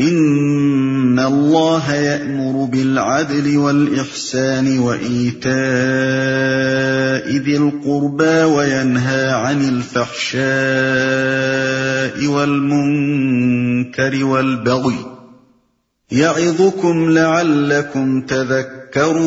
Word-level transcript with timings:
ان 0.00 1.18
اللہ 1.18 1.90
یأمر 1.94 2.54
بالعدل 2.70 3.56
والإحسان 3.56 4.70
وإیتاء 4.78 5.52
ذی 7.38 7.54
القربى 7.56 8.42
وینہا 8.54 9.20
عن 9.36 9.62
الفحشاء 9.64 10.34
والمنکر 12.26 14.16
والبغی 14.24 14.98
یعظکم 16.10 17.08
لعلکم 17.10 18.20
تذکرون 18.26 19.24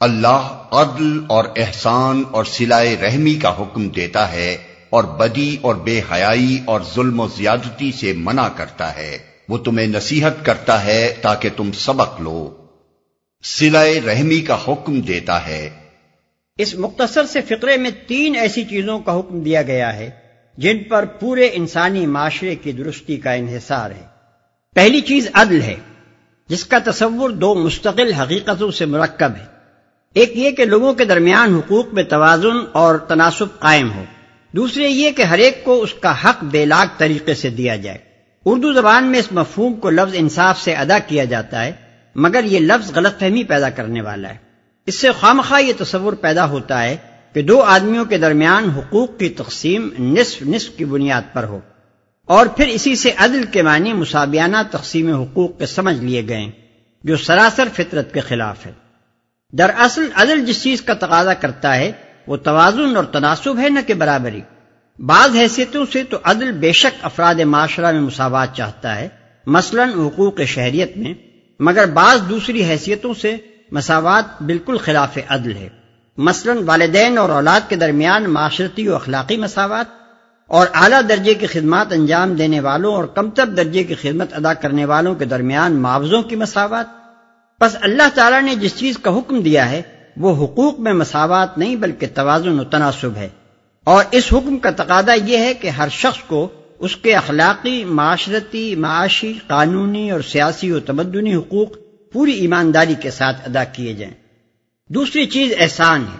اللہ 0.00 0.52
عدل 0.74 1.18
اور 1.28 1.44
احسان 1.56 2.22
اور 2.30 2.44
سلائے 2.50 2.96
رحمی 3.02 3.34
کا 3.36 3.50
حکم 3.58 3.88
دیتا 3.88 4.22
ہے 4.32 4.71
اور 4.92 5.04
بدی 5.04 5.56
اور 5.60 5.74
بے 5.74 6.00
حیائی 6.12 6.58
اور 6.64 6.80
ظلم 6.94 7.20
و 7.20 7.28
زیادتی 7.36 7.92
سے 7.92 8.12
منع 8.12 8.48
کرتا 8.48 8.96
ہے۔ 8.96 9.18
وہ 9.48 9.58
تمہیں 9.58 9.86
نصیحت 9.86 10.44
کرتا 10.44 10.84
ہے 10.84 11.14
تاکہ 11.22 11.48
تم 11.56 11.72
سبق 11.72 12.20
لو۔ 12.20 12.56
سلائے 13.44 14.00
رحمی 14.00 14.40
کا 14.40 14.58
حکم 14.68 15.00
دیتا 15.00 15.46
ہے۔ 15.46 15.70
اس 16.58 16.74
مختصر 16.74 17.24
سے 17.24 17.40
فقرے 17.40 17.76
میں 17.76 17.90
تین 18.06 18.36
ایسی 18.36 18.64
چیزوں 18.64 18.98
کا 18.98 19.18
حکم 19.18 19.40
دیا 19.40 19.62
گیا 19.62 19.96
ہے، 19.96 20.10
جن 20.58 20.78
پر 20.78 21.04
پورے 21.04 21.48
انسانی 21.52 22.06
معاشرے 22.06 22.54
کی 22.54 22.72
درستی 22.72 23.16
کا 23.16 23.32
انحصار 23.32 23.90
ہے۔ 23.90 24.06
پہلی 24.74 25.00
چیز 25.00 25.28
عدل 25.32 25.62
ہے، 25.62 25.76
جس 26.48 26.64
کا 26.64 26.78
تصور 26.84 27.30
دو 27.30 27.54
مستقل 27.54 28.12
حقیقتوں 28.12 28.70
سے 28.70 28.86
مرکب 28.86 29.32
ہے۔ 29.40 29.44
ایک 30.14 30.36
یہ 30.36 30.50
کہ 30.50 30.64
لوگوں 30.64 30.94
کے 30.94 31.04
درمیان 31.04 31.54
حقوق 31.54 31.86
میں 31.92 32.02
توازن 32.02 32.56
اور 32.72 32.96
تناسب 32.96 33.58
قائم 33.58 33.92
ہو۔ 33.92 34.04
دوسرے 34.54 34.88
یہ 34.88 35.10
کہ 35.10 35.22
ہر 35.22 35.38
ایک 35.38 35.62
کو 35.64 35.80
اس 35.82 35.92
کا 35.94 36.14
حق 36.24 36.42
بے 36.44 36.64
لاگ 36.64 36.86
طریقے 36.98 37.34
سے 37.34 37.50
دیا 37.50 37.76
جائے۔ 37.76 37.98
اردو 38.46 38.72
زبان 38.72 39.04
میں 39.04 39.18
اس 39.18 39.30
مفہوم 39.32 39.74
کو 39.74 39.90
لفظ 39.90 40.14
انصاف 40.14 40.60
سے 40.60 40.74
ادا 40.74 40.98
کیا 40.98 41.24
جاتا 41.24 41.64
ہے، 41.64 41.72
مگر 42.16 42.44
یہ 42.44 42.60
لفظ 42.60 42.92
غلط 42.94 43.18
فہمی 43.18 43.44
پیدا 43.44 43.70
کرنے 43.70 44.00
والا 44.00 44.28
ہے۔ 44.28 44.36
اس 44.86 44.94
سے 44.94 45.08
خامخواہ 45.20 45.62
یہ 45.62 45.72
تصور 45.78 46.12
پیدا 46.12 46.48
ہوتا 46.48 46.82
ہے 46.82 46.96
کہ 47.34 47.42
دو 47.42 47.60
آدمیوں 47.62 48.04
کے 48.04 48.18
درمیان 48.18 48.68
حقوق 48.70 49.18
کی 49.18 49.28
تقسیم 49.28 49.88
نصف 49.98 50.42
نصف 50.42 50.76
کی 50.76 50.84
بنیاد 50.84 51.32
پر 51.32 51.44
ہو، 51.44 51.58
اور 52.28 52.46
پھر 52.46 52.66
اسی 52.68 52.94
سے 52.96 53.10
عدل 53.16 53.44
کے 53.52 53.62
معنی 53.62 53.92
مسابیانہ 53.92 54.56
تقسیم 54.70 55.12
حقوق 55.14 55.58
کے 55.58 55.66
سمجھ 55.66 55.96
لیے 55.96 56.22
گئے، 56.28 56.50
جو 57.04 57.16
سراسر 57.16 57.68
فطرت 57.74 58.12
کے 58.14 58.20
خلاف 58.20 58.66
ہے۔ 58.66 58.72
دراصل 59.52 60.08
عدل 60.14 60.44
جس 60.46 60.62
چیز 60.62 60.82
کا 60.82 60.94
تقاضا 60.94 61.34
کرتا 61.34 61.76
ہے 61.76 61.90
وہ 62.26 62.36
توازن 62.36 62.96
اور 62.96 63.04
تناسب 63.04 63.58
ہے 63.58 63.68
نہ 63.68 63.80
کہ 63.86 63.94
برابری۔ 63.94 64.40
بعض 64.98 65.36
حیثیتوں 65.36 65.84
سے 65.92 66.02
تو 66.04 66.16
عدل 66.24 66.52
بے 66.52 66.72
شک 66.72 66.98
افراد 67.02 67.34
معاشرہ 67.34 67.92
میں 67.92 68.00
مساوات 68.00 68.56
چاہتا 68.56 68.96
ہے، 68.96 69.08
مثلا 69.46 69.84
حقوق 69.84 70.40
شہریت 70.40 70.96
میں، 70.96 71.14
مگر 71.60 71.86
بعض 71.86 72.28
دوسری 72.28 72.64
حیثیتوں 72.64 73.14
سے 73.14 73.36
مساوات 73.72 74.42
بالکل 74.42 74.78
خلاف 74.78 75.18
عدل 75.28 75.56
ہے۔ 75.56 75.68
مثلا 76.16 76.52
والدین 76.66 77.18
اور 77.18 77.28
اولاد 77.28 77.60
کے 77.68 77.76
درمیان 77.76 78.30
معاشرتی 78.30 78.88
و 78.88 78.94
اخلاقی 78.94 79.36
مساوات 79.36 79.86
اور 80.46 80.66
اعلیٰ 80.74 81.00
درجے 81.08 81.34
کی 81.34 81.46
خدمات 81.46 81.86
انجام 81.90 82.34
دینے 82.34 82.60
والوں 82.60 82.94
اور 82.94 83.04
کمتر 83.04 83.46
درجے 83.46 83.84
کی 83.84 83.94
خدمت 83.94 84.34
ادا 84.34 84.54
کرنے 84.54 84.84
والوں 84.84 85.14
کے 85.14 85.24
درمیان 85.24 85.72
معاوضوں 85.72 86.22
کی 86.22 86.36
مساوات۔ 86.36 86.86
بس 87.60 87.76
اللہ 87.80 88.08
تعالیٰ 88.14 88.42
نے 88.42 88.54
جس 88.54 88.76
چیز 88.76 88.98
کا 88.98 89.18
حکم 89.18 89.40
دیا 89.40 89.70
ہے 89.70 89.82
وہ 90.16 90.44
حقوق 90.44 90.80
میں 90.80 90.92
مساوات 90.92 91.58
نہیں 91.58 91.76
بلکہ 91.76 92.06
توازن 92.14 92.60
و 92.60 92.64
تناسب 92.64 93.16
ہے۔ 93.16 93.28
اور 93.84 94.04
اس 94.10 94.24
حکم 94.32 94.58
کا 94.58 94.70
تقاضا 94.70 95.12
یہ 95.12 95.38
ہے 95.38 95.54
کہ 95.54 95.68
ہر 95.68 95.88
شخص 95.90 96.18
کو 96.18 96.48
اس 96.78 96.96
کے 96.96 97.14
اخلاقی، 97.14 97.84
معاشرتی، 97.84 98.74
معاشی، 98.74 99.32
قانونی 99.46 100.10
اور 100.10 100.20
سیاسی 100.20 100.72
و 100.72 100.80
تمدنی 100.80 101.34
حقوق 101.34 101.68
پوری 102.12 102.32
ایمانداری 102.32 102.94
کے 103.00 103.10
ساتھ 103.10 103.48
ادا 103.48 103.64
کیے 103.64 103.92
جائیں۔ 103.92 104.14
دوسری 104.88 105.26
چیز 105.26 105.52
احسان 105.58 106.00
ہے، 106.00 106.18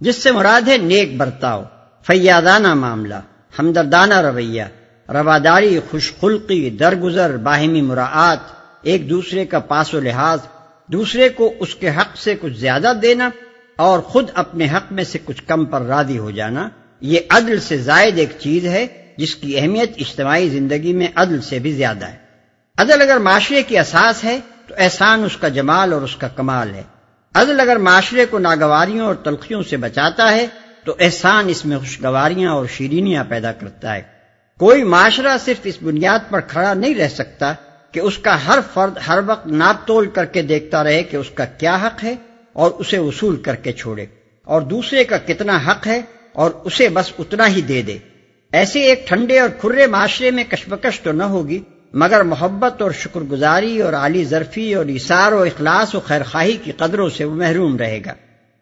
جس 0.00 0.22
سے 0.22 0.32
مراد 0.32 0.68
ہے 0.68 0.76
نیک 0.76 1.16
برتاؤ، 1.16 1.62
فیادانہ 2.06 2.74
معاملہ، 2.74 3.14
ہمدردانہ 3.58 4.14
رویہ، 4.14 4.62
رواداری، 5.08 5.80
خوش 5.90 6.12
خلقی، 6.20 6.70
درگزر، 6.70 7.36
باہمی 7.36 7.80
مراعات، 7.80 8.38
ایک 8.82 9.10
دوسرے 9.10 9.46
کا 9.46 9.58
پاس 9.58 9.94
و 9.94 10.00
لحاظ 10.00 10.38
دوسرے 10.86 11.28
کو 11.28 11.54
اس 11.58 11.74
کے 11.74 11.88
حق 11.88 12.16
سے 12.16 12.34
کچھ 12.40 12.52
زیادہ 12.52 12.92
دینا 13.02 13.30
اور 13.76 13.98
خود 13.98 14.30
اپنے 14.34 14.68
حق 14.68 14.92
میں 14.92 15.04
سے 15.04 15.18
کچھ 15.24 15.42
کم 15.46 15.64
پر 15.64 15.82
راضی 15.82 16.18
ہو 16.18 16.30
جانا، 16.30 16.68
یہ 17.00 17.20
عدل 17.30 17.60
سے 17.60 17.76
زائد 17.76 18.18
ایک 18.18 18.28
چیز 18.38 18.66
ہے، 18.66 18.86
جس 19.16 19.34
کی 19.34 19.58
اہمیت 19.58 19.92
اجتماعی 19.96 20.48
زندگی 20.48 20.92
میں 20.92 21.08
عدل 21.14 21.40
سے 21.40 21.58
بھی 21.58 21.72
زیادہ 21.72 22.04
ہے۔ 22.04 22.16
عدل 22.78 23.02
اگر 23.02 23.16
معاشرے 23.16 23.62
کی 23.62 23.78
اساس 23.78 24.24
ہے، 24.24 24.40
تو 24.66 24.74
احسان 24.78 25.24
اس 25.24 25.36
کا 25.36 25.48
جمال 25.48 25.92
اور 25.92 26.02
اس 26.02 26.16
کا 26.16 26.28
کمال 26.28 26.74
ہے۔ 26.74 26.82
عدل 27.34 27.60
اگر 27.60 27.76
معاشرے 27.76 28.26
کو 28.26 28.38
ناگواریوں 28.38 29.06
اور 29.06 29.14
تلخیوں 29.14 29.62
سے 29.62 29.76
بچاتا 29.76 30.32
ہے، 30.32 30.46
تو 30.84 30.94
احسان 31.00 31.48
اس 31.48 31.66
میں 31.66 31.78
خوشگواریاں 31.78 32.50
اور 32.50 32.66
شیرینیاں 32.66 33.24
پیدا 33.28 33.52
کرتا 33.52 33.94
ہے۔ 33.94 34.02
کوئی 34.58 34.82
معاشرہ 34.82 35.36
صرف 35.44 35.60
اس 35.64 35.78
بنیاد 35.82 36.18
پر 36.30 36.40
کھڑا 36.40 36.74
نہیں 36.74 36.94
رہ 36.94 37.08
سکتا 37.08 37.54
کہ 37.94 38.00
اس 38.00 38.18
کا 38.18 38.46
ہر 38.46 38.58
فرد 38.74 38.98
ہر 39.08 39.18
وقت 39.26 39.46
ناپ 39.46 39.86
تول 39.86 40.06
کر 40.06 40.24
کے 40.24 40.42
دیکھتا 40.42 40.84
رہے 40.84 41.02
کہ 41.02 41.16
اس 41.16 41.30
کا 41.30 41.44
کیا 41.44 41.76
حق 41.76 42.04
ہے 42.04 42.14
اور 42.52 42.70
اسے 42.70 42.98
وصول 42.98 43.36
کر 43.36 43.54
کے 43.54 43.72
چھوڑے 43.72 44.06
اور 44.44 44.62
دوسرے 44.62 45.04
کا 45.04 45.16
کتنا 45.18 45.58
حق 45.66 45.86
ہے 45.86 46.00
اور 46.32 46.50
اسے 46.64 46.88
بس 46.88 47.12
اتنا 47.18 47.48
ہی 47.48 47.60
دے 47.60 47.82
دے۔ 47.82 47.98
ایسے 48.52 48.80
ایک 48.80 49.08
ٹھنڈے 49.08 49.38
اور 49.38 49.48
کھرے 49.60 49.86
معاشرے 49.86 50.30
میں 50.30 50.44
کشمکش 50.44 51.00
تو 51.00 51.12
نہ 51.12 51.22
ہوگی، 51.22 51.62
مگر 51.92 52.22
محبت 52.22 52.82
اور 52.82 52.90
شکر 52.90 53.20
گزاری 53.20 53.82
اور 53.82 53.92
عالی 53.92 54.24
ظرفی 54.24 54.74
اور 54.74 54.86
اشار 54.86 55.32
و 55.32 55.42
اخلاص 55.42 55.94
و 55.94 56.00
خیرخواہی 56.00 56.56
کی 56.56 56.72
قدروں 56.72 57.08
سے 57.08 57.24
وہ 57.24 57.34
محروم 57.34 57.76
رہے 57.76 58.00
گا، 58.06 58.12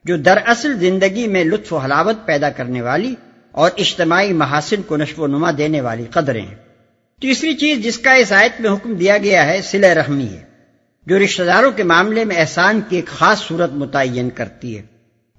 جو 0.04 0.16
دراصل 0.16 0.78
زندگی 0.78 1.26
میں 1.26 1.44
لطف 1.44 1.72
و 1.72 1.76
حلاوت 1.76 2.26
پیدا 2.26 2.50
کرنے 2.50 2.82
والی 2.82 3.14
اور 3.52 3.70
اجتماعی 3.76 4.32
محاسن 4.32 4.82
کو 4.82 4.96
نشو 4.96 5.22
و 5.22 5.26
نما 5.26 5.50
دینے 5.58 5.80
والی 5.80 6.04
قدریں۔ 6.10 6.46
ہیں 6.46 6.71
تیسری 7.22 7.54
چیز 7.54 7.78
جس 7.78 7.98
کا 7.98 8.12
اس 8.12 8.32
آیت 8.32 8.60
میں 8.60 8.70
حکم 8.70 8.94
دیا 8.94 9.18
گیا 9.18 9.46
ہے 9.46 9.60
سل 9.62 9.84
رحمی 9.84 10.26
ہے، 10.26 10.40
جو 11.06 11.18
رشتہ 11.18 11.42
داروں 11.42 11.70
کے 11.70 11.82
معاملے 11.82 12.24
میں 12.24 12.36
احسان 12.36 12.80
کی 12.88 12.96
ایک 12.96 13.06
خاص 13.06 13.42
صورت 13.42 13.72
متعین 13.72 14.30
کرتی 14.30 14.76
ہے۔ 14.76 14.82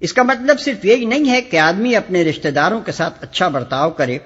اس 0.00 0.12
کا 0.12 0.22
مطلب 0.22 0.60
صرف 0.60 0.84
یہی 0.84 1.04
نہیں 1.04 1.30
ہے 1.30 1.40
کہ 1.40 1.56
آدمی 1.56 1.96
اپنے 1.96 2.22
رشتہ 2.24 2.48
داروں 2.48 2.80
کے 2.80 2.92
ساتھ 2.92 3.14
اچھا 3.20 3.48
برتاؤ 3.48 3.90
کرے 3.90 4.18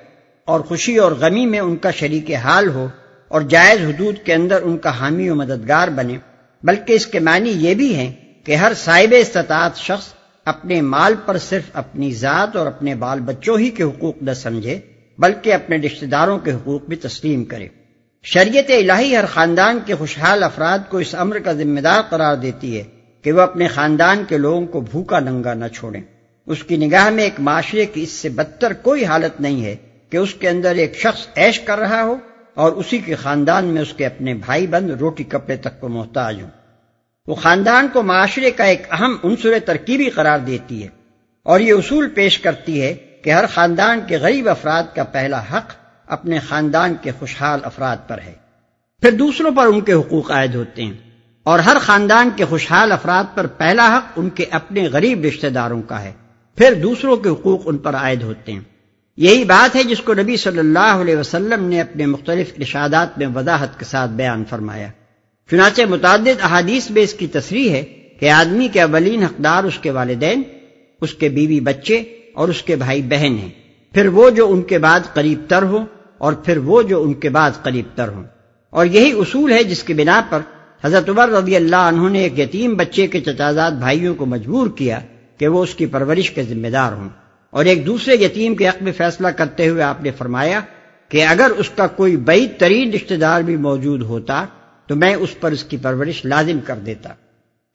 اور 0.45 0.61
خوشی 0.61 0.97
اور 0.97 1.13
غمی 1.13 1.47
میں 1.47 1.61
ان 1.61 1.77
کا 1.77 1.91
شریک 1.91 2.31
حال 2.35 2.69
ہو 2.69 2.87
اور 3.29 3.41
جائز 3.41 3.81
حدود 3.81 4.19
کے 4.25 4.35
اندر 4.35 4.63
ان 4.63 4.79
کا 4.79 4.91
حامی 4.99 5.29
و 5.29 5.35
مددگار 5.35 5.89
بنے۔ 5.89 6.19
بلکہ 6.63 6.93
اس 6.93 7.07
کے 7.07 7.19
معنی 7.21 7.51
یہ 7.51 7.75
بھی 7.75 7.95
ہیں 7.95 8.13
کہ 8.45 8.55
ہر 8.55 8.73
صاحب 8.75 9.15
استطاعت 9.19 9.77
شخص 9.77 10.13
اپنے 10.47 10.81
مال 10.81 11.15
پر 11.27 11.39
صرف 11.39 11.71
اپنی 11.73 12.13
ذات 12.15 12.57
اور 12.57 12.67
اپنے 12.67 12.95
بال 12.95 13.21
بچوں 13.21 13.59
ہی 13.59 13.71
کے 13.71 13.83
حقوق 13.83 14.23
نہ 14.23 14.33
سمجھے 14.33 14.79
بلکہ 15.19 15.55
اپنے 15.55 15.77
رشتہ 15.77 16.07
داروں 16.07 16.39
کے 16.39 16.53
حقوق 16.53 16.83
بھی 16.83 16.97
تسلیم 16.97 17.45
کرے۔ 17.45 17.69
شریعت 18.23 18.71
الہی 18.71 19.17
ہر 19.17 19.27
خاندان 19.27 19.79
کے 19.87 19.95
خوشحال 19.95 20.43
افراد 20.43 20.79
کو 20.89 20.99
اس 20.99 21.15
امر 21.19 21.39
کا 21.39 21.53
ذمہ 21.53 21.81
دار 21.81 22.03
قرار 22.03 22.37
دیتی 22.37 22.79
ہے 22.79 22.85
کہ 23.23 23.33
وہ 23.33 23.41
اپنے 23.41 23.67
خاندان 23.67 24.25
کے 24.29 24.39
لوگوں 24.39 24.67
کو 24.67 24.81
بھوکا 24.81 25.21
ننگا 25.21 25.55
نہ 25.55 25.65
چھوڑیں۔ 25.75 26.03
اس 26.47 26.65
کی 26.65 26.77
نگاہ 26.77 27.11
میں 27.11 27.25
ایک 27.25 27.41
معاشرے 27.41 27.87
کی 27.87 28.03
اس 28.03 28.11
سے 28.11 28.29
بدتر 28.29 28.73
کوئی 28.73 29.05
حالت 29.05 29.41
نہیں 29.41 29.65
ہے 29.65 29.77
کہ 30.11 30.17
اس 30.17 30.35
کے 30.35 30.49
اندر 30.49 30.75
ایک 30.75 30.97
شخص 30.97 31.27
عیش 31.37 31.61
کر 31.61 31.79
رہا 31.79 32.03
ہو 32.03 32.17
اور 32.55 32.73
اسی 32.73 32.99
کے 32.99 33.15
خاندان 33.15 33.65
میں 33.65 33.83
اس 33.83 33.93
کے 33.93 34.07
اپنے 34.07 34.35
بھائی 34.35 34.67
بند 34.67 34.91
روٹی 34.91 35.25
کپڑے 35.25 35.57
تک 35.57 35.81
کو 35.81 35.89
محتاج 35.89 36.43
ہوں۔ 36.43 36.51
وہ 37.27 37.35
خاندان 37.35 37.89
کو 37.93 38.03
معاشرے 38.03 38.51
کا 38.51 38.65
ایک 38.65 38.83
اہم 38.91 39.17
عنصر 39.25 39.51
ترکیبی 39.67 40.11
قرار 40.11 40.39
دیتی 40.39 40.83
ہے 40.83 40.89
اور 41.43 41.61
یہ 41.61 41.73
اصول 41.73 42.09
پیش 42.09 42.39
کرتی 42.39 42.83
ہے 42.83 42.95
کہ 43.23 43.31
ہر 43.31 43.45
خاندان 43.47 44.01
کے 44.09 44.19
غریب 44.19 44.49
افراد 44.49 44.83
کا 44.95 45.05
پہلا 45.05 45.41
حق 45.41 45.73
اپنے 46.07 46.39
خاندان 46.39 46.95
کے 47.03 47.11
خوشحال 47.19 47.61
افراد 47.63 47.97
پر 48.09 48.19
ہے۔ 48.19 48.33
پھر 49.03 49.11
دوسروں 49.11 49.51
پر 49.51 49.67
ان 49.67 49.81
کے 49.81 49.93
حقوق 49.93 50.31
عائد 50.31 50.55
ہوتے 50.55 50.83
ہیں 50.83 50.93
اور 51.43 51.59
ہر 51.59 51.77
خاندان 51.81 52.31
کے 52.37 52.45
خوشحال 52.45 52.93
افراد 52.93 53.25
پر 53.35 53.47
پہلا 53.47 53.99
حق 53.99 54.13
ان 54.17 54.31
کے 54.31 54.45
اپنے 54.51 54.89
غریب 54.89 55.25
رشتہ 55.25 55.47
داروں 55.47 55.83
کا 55.83 56.03
ہے۔ 56.03 56.13
پھر 56.57 56.75
دوسروں 56.75 57.17
کے 57.17 57.29
حقوق 57.29 57.63
ان 57.65 57.79
پر 57.79 57.95
عائد 57.95 58.23
ہوتے 58.23 58.53
ہیں۔ 58.53 58.61
یہی 59.17 59.45
بات 59.45 59.77
ہے 59.77 59.83
جس 59.83 59.99
کو 59.99 60.15
نبی 60.15 60.37
صلی 60.37 60.59
اللہ 60.59 60.79
علیہ 60.79 61.17
وسلم 61.17 61.65
نے 61.65 61.81
اپنے 61.81 62.07
مختلف 62.07 62.53
ارشادات 62.59 63.19
میں 63.19 63.27
وضاحت 63.35 63.79
کے 63.79 63.85
ساتھ 63.85 64.11
بیان 64.11 64.45
فرمایا۔ 64.51 64.89
چنانچہ 65.51 65.83
متعدد 65.83 66.43
احادیث 66.43 66.91
میں 66.91 67.03
اس 67.03 67.15
کی 67.15 67.27
تصریح 67.27 67.71
ہے 67.71 67.83
کہ 68.21 68.31
آدمی 68.31 68.69
کے 68.69 68.83
اولین 68.83 69.23
حقدار 69.23 69.65
اس 69.65 69.79
کے 69.79 69.91
والدین، 69.91 70.43
اس 71.01 71.15
کے 71.15 71.29
بیوی 71.29 71.61
بچے 71.61 72.03
اور 72.39 72.49
اس 72.49 72.63
کے 72.63 72.77
بھائی 72.77 73.03
بہن 73.03 73.37
ہیں۔ 73.39 73.49
پھر 73.95 74.07
وہ 74.07 74.31
جو 74.31 74.53
ان 74.53 74.63
کے 74.63 74.79
بعد 74.79 75.01
قریب 75.15 75.41
تر 75.49 75.63
ہوں 75.63 75.87
اور 76.19 76.33
پھر 76.33 76.57
وہ 76.57 76.83
جو 76.83 77.03
ان 77.03 77.15
کے 77.15 77.29
بعد 77.29 77.51
قریب 77.63 77.85
تر 77.95 78.09
ہوں۔ 78.09 78.25
اور 78.71 78.87
یہی 78.87 79.13
اصول 79.13 79.53
ہے 79.53 79.65
جس 79.65 79.83
کی 79.83 79.95
بنا 79.95 80.23
پر 80.31 80.41
حضرت 80.85 81.09
عمر 81.09 81.29
رضی 81.29 81.57
اللہ 81.57 81.77
عنہ 81.77 82.09
نے 82.09 82.19
ایک 82.19 82.39
یتیم 82.39 82.75
بچے 82.75 83.07
کے 83.07 83.21
چچازاد 83.21 83.71
بھائیوں 83.71 84.15
کو 84.15 84.27
مجبور 84.27 84.69
کیا 84.69 85.01
کہ 85.39 85.49
وہ 85.49 85.63
اس 85.63 85.75
کی 85.75 85.87
پرورش 85.87 86.31
کے 86.31 86.43
ذمہ 86.43 86.69
دار 86.69 86.93
ہوں۔ 86.93 87.09
اور 87.51 87.65
ایک 87.65 87.87
دوسرے 87.87 88.15
یتیم 88.15 88.55
کے 88.55 88.69
حق 88.69 88.83
میں 88.83 88.93
فیصلہ 88.93 89.29
کرتے 89.29 89.69
ہوئے 89.69 89.83
آپ 89.83 90.03
نے 90.03 90.11
فرمایا 90.11 90.61
کہ 91.09 91.25
اگر 91.25 91.51
اس 91.57 91.71
کا 91.71 91.87
کوئی 91.87 92.17
بعید 92.17 92.51
ترین 92.59 92.93
رشتہ 92.93 93.15
دار 93.15 93.41
بھی 93.41 93.57
موجود 93.57 94.03
ہوتا 94.03 94.45
تو 94.87 94.97
میں 94.97 95.15
اس 95.15 95.41
پر 95.41 95.53
اس 95.53 95.65
کی 95.65 95.77
پرورش 95.77 96.25
لازم 96.25 96.59
کر 96.65 96.77
دیتا۔ 96.77 97.09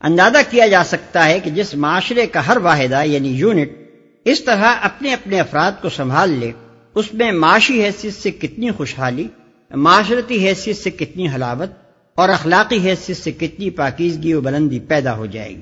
اندازہ 0.01 0.37
کیا 0.49 0.67
جا 0.67 0.83
سکتا 0.83 1.25
ہے 1.25 1.39
کہ 1.39 1.51
جس 1.51 1.75
معاشرے 1.75 2.25
کا 2.25 2.47
ہر 2.47 2.57
واحدہ 2.57 3.01
یعنی 3.05 3.29
یونٹ 3.29 3.82
اس 4.25 4.43
طرح 4.43 4.75
اپنے 4.81 5.13
اپنے 5.13 5.39
افراد 5.39 5.71
کو 5.81 5.89
سنبھال 5.89 6.29
لے 6.29 6.51
اس 6.95 7.13
میں 7.13 7.31
معاشی 7.31 7.83
حیثیت 7.83 8.13
سے 8.13 8.31
کتنی 8.31 8.71
خوشحالی 8.71 9.27
معاشرتی 9.71 10.47
حیثیت 10.47 10.77
سے 10.77 10.91
کتنی 10.91 11.29
حلاوت 11.29 11.69
اور 12.15 12.29
اخلاقی 12.29 12.89
حیثیت 12.89 13.17
سے 13.17 13.31
کتنی 13.31 13.69
پاکیزگی 13.69 14.33
و 14.33 14.41
بلندی 14.41 14.79
پیدا 14.79 15.17
ہو 15.17 15.25
جائے 15.25 15.49
گی۔ 15.49 15.61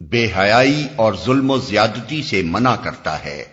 بے 0.00 0.26
حیائی 0.38 0.86
اور 0.96 1.12
ظلم 1.26 1.50
و 1.50 1.58
زیادتی 1.58 2.22
سے 2.22 2.42
منع 2.42 2.76
کرتا 2.76 3.24
ہے۔ 3.24 3.44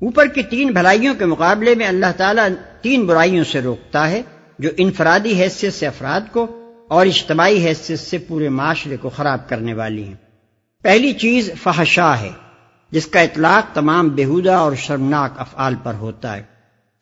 اوپر 0.00 0.26
کی 0.26 0.42
تین 0.42 0.70
بھلائیوں 0.70 1.14
کے 1.14 1.24
مقابلے 1.24 1.74
میں 1.74 1.86
اللہ 1.86 2.12
تعالیٰ 2.16 2.48
تین 2.82 3.06
برائیوں 3.06 3.44
سے 3.44 3.60
روکتا 3.60 4.10
ہے 4.10 4.22
جو 4.58 4.70
انفرادی 4.76 5.42
حیثیت 5.42 5.74
سے 5.74 5.86
افراد 5.86 6.20
کو 6.32 6.46
اور 6.88 7.06
اجتماعی 7.06 7.66
حیثیت 7.66 7.98
سے 7.98 8.18
پورے 8.18 8.48
معاشرے 8.48 8.96
کو 8.96 9.10
خراب 9.10 9.48
کرنے 9.48 9.74
والی 9.74 10.04
ہیں۔ 10.04 10.14
پہلی 10.82 11.12
چیز 11.12 11.50
فحشا 11.62 12.20
ہے۔ 12.20 12.30
جس 12.90 13.06
کا 13.06 13.20
اطلاق 13.20 13.74
تمام 13.74 14.08
بےحدہ 14.08 14.52
اور 14.52 14.72
شرمناک 14.74 15.32
افعال 15.36 15.74
پر 15.82 15.94
ہوتا 15.94 16.36
ہے۔ 16.36 16.42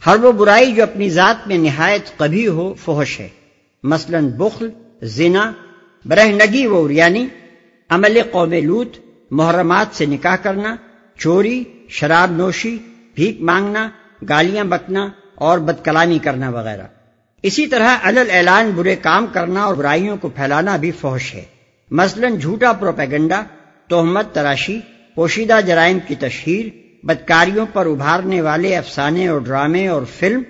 ہر 0.07 0.17
وہ 0.17 0.33
برائی 0.33 0.73
جو 0.73 0.83
اپنی 0.83 1.11
ذات 1.11 1.49
میں 1.49 1.59
نہایت 1.59 2.19
کبھی 2.19 2.49
ہو، 2.49 2.75
فحش 2.75 3.21
ہے۔ 3.21 3.29
مثلا 3.83 4.21
بخل، 4.21 4.71
زنا 5.03 5.53
برہنگی 6.05 6.67
و 6.67 6.91
یعنی 6.91 7.27
عمل 7.91 8.21
قوم 8.33 8.53
لوت 8.53 8.97
محرمات 9.31 9.87
سے 9.93 10.07
نکاح 10.07 10.37
کرنا، 10.37 10.77
چوری، 11.19 11.65
شراب 11.89 12.33
نوشی، 12.33 12.79
بھیک 13.15 13.41
مانگنا، 13.41 13.89
گالیاں 14.29 14.65
بکنا 14.65 15.09
اور 15.35 15.59
بدکلامی 15.59 16.19
کرنا 16.19 16.51
وغیرہ۔ 16.51 16.83
اسی 17.43 17.67
طرح 17.67 17.97
علل 18.03 18.31
اعلان، 18.31 18.71
برے 18.71 18.97
کام 18.97 19.27
کرنا 19.27 19.63
اور 19.63 19.75
برائیوں 19.75 20.17
کو 20.17 20.29
پھیلانا 20.29 20.77
بھی 20.77 20.91
فوش 20.91 21.35
ہے۔ 21.35 21.45
مثلا 21.91 22.29
جھوٹا 22.29 22.73
پروپیگنڈا، 22.73 23.43
تہمت، 23.89 24.35
تراشی 24.35 24.81
پوشیدہ 25.17 25.61
جرائم 25.67 25.99
کی 26.07 26.15
تشہیر، 26.15 26.67
بدکاریوں 27.07 27.67
پر 27.73 27.87
ابھارنے 27.87 28.41
والے 28.41 28.77
افسانے 28.77 29.29
اور 29.29 29.41
ڈرامے 29.41 29.89
اور 29.89 30.03
فلم 30.19 30.43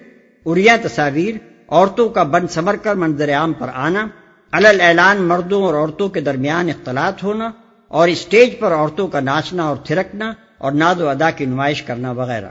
اریا 0.47 0.77
تصاویر، 0.83 1.35
عورتوں 1.69 2.09
کا 2.09 2.23
بند 2.23 2.47
سمر 2.51 2.77
کر 2.77 2.95
منظر 2.95 3.35
عام 3.35 3.53
پر 3.53 3.69
آنا، 3.75 4.07
علل 4.53 4.81
اعلان 4.81 5.23
مردوں 5.23 5.63
اور 5.63 5.75
عورتوں 5.75 6.09
کے 6.09 6.21
درمیان 6.21 6.69
اختلاط 6.69 7.23
ہونا 7.23 7.51
اور 7.89 8.09
اسٹیج 8.09 8.59
پر 8.59 8.73
عورتوں 8.73 9.09
کا 9.09 9.21
ناچنا 9.21 9.65
اور 9.65 9.77
تھرکنا 9.77 10.33
اور 10.59 10.73
ناد 10.73 10.95
و 10.95 11.09
ادا 11.09 11.31
کی 11.31 11.45
نمائش 11.45 11.83
کرنا 11.83 12.11
وغیرہ۔ 12.11 12.49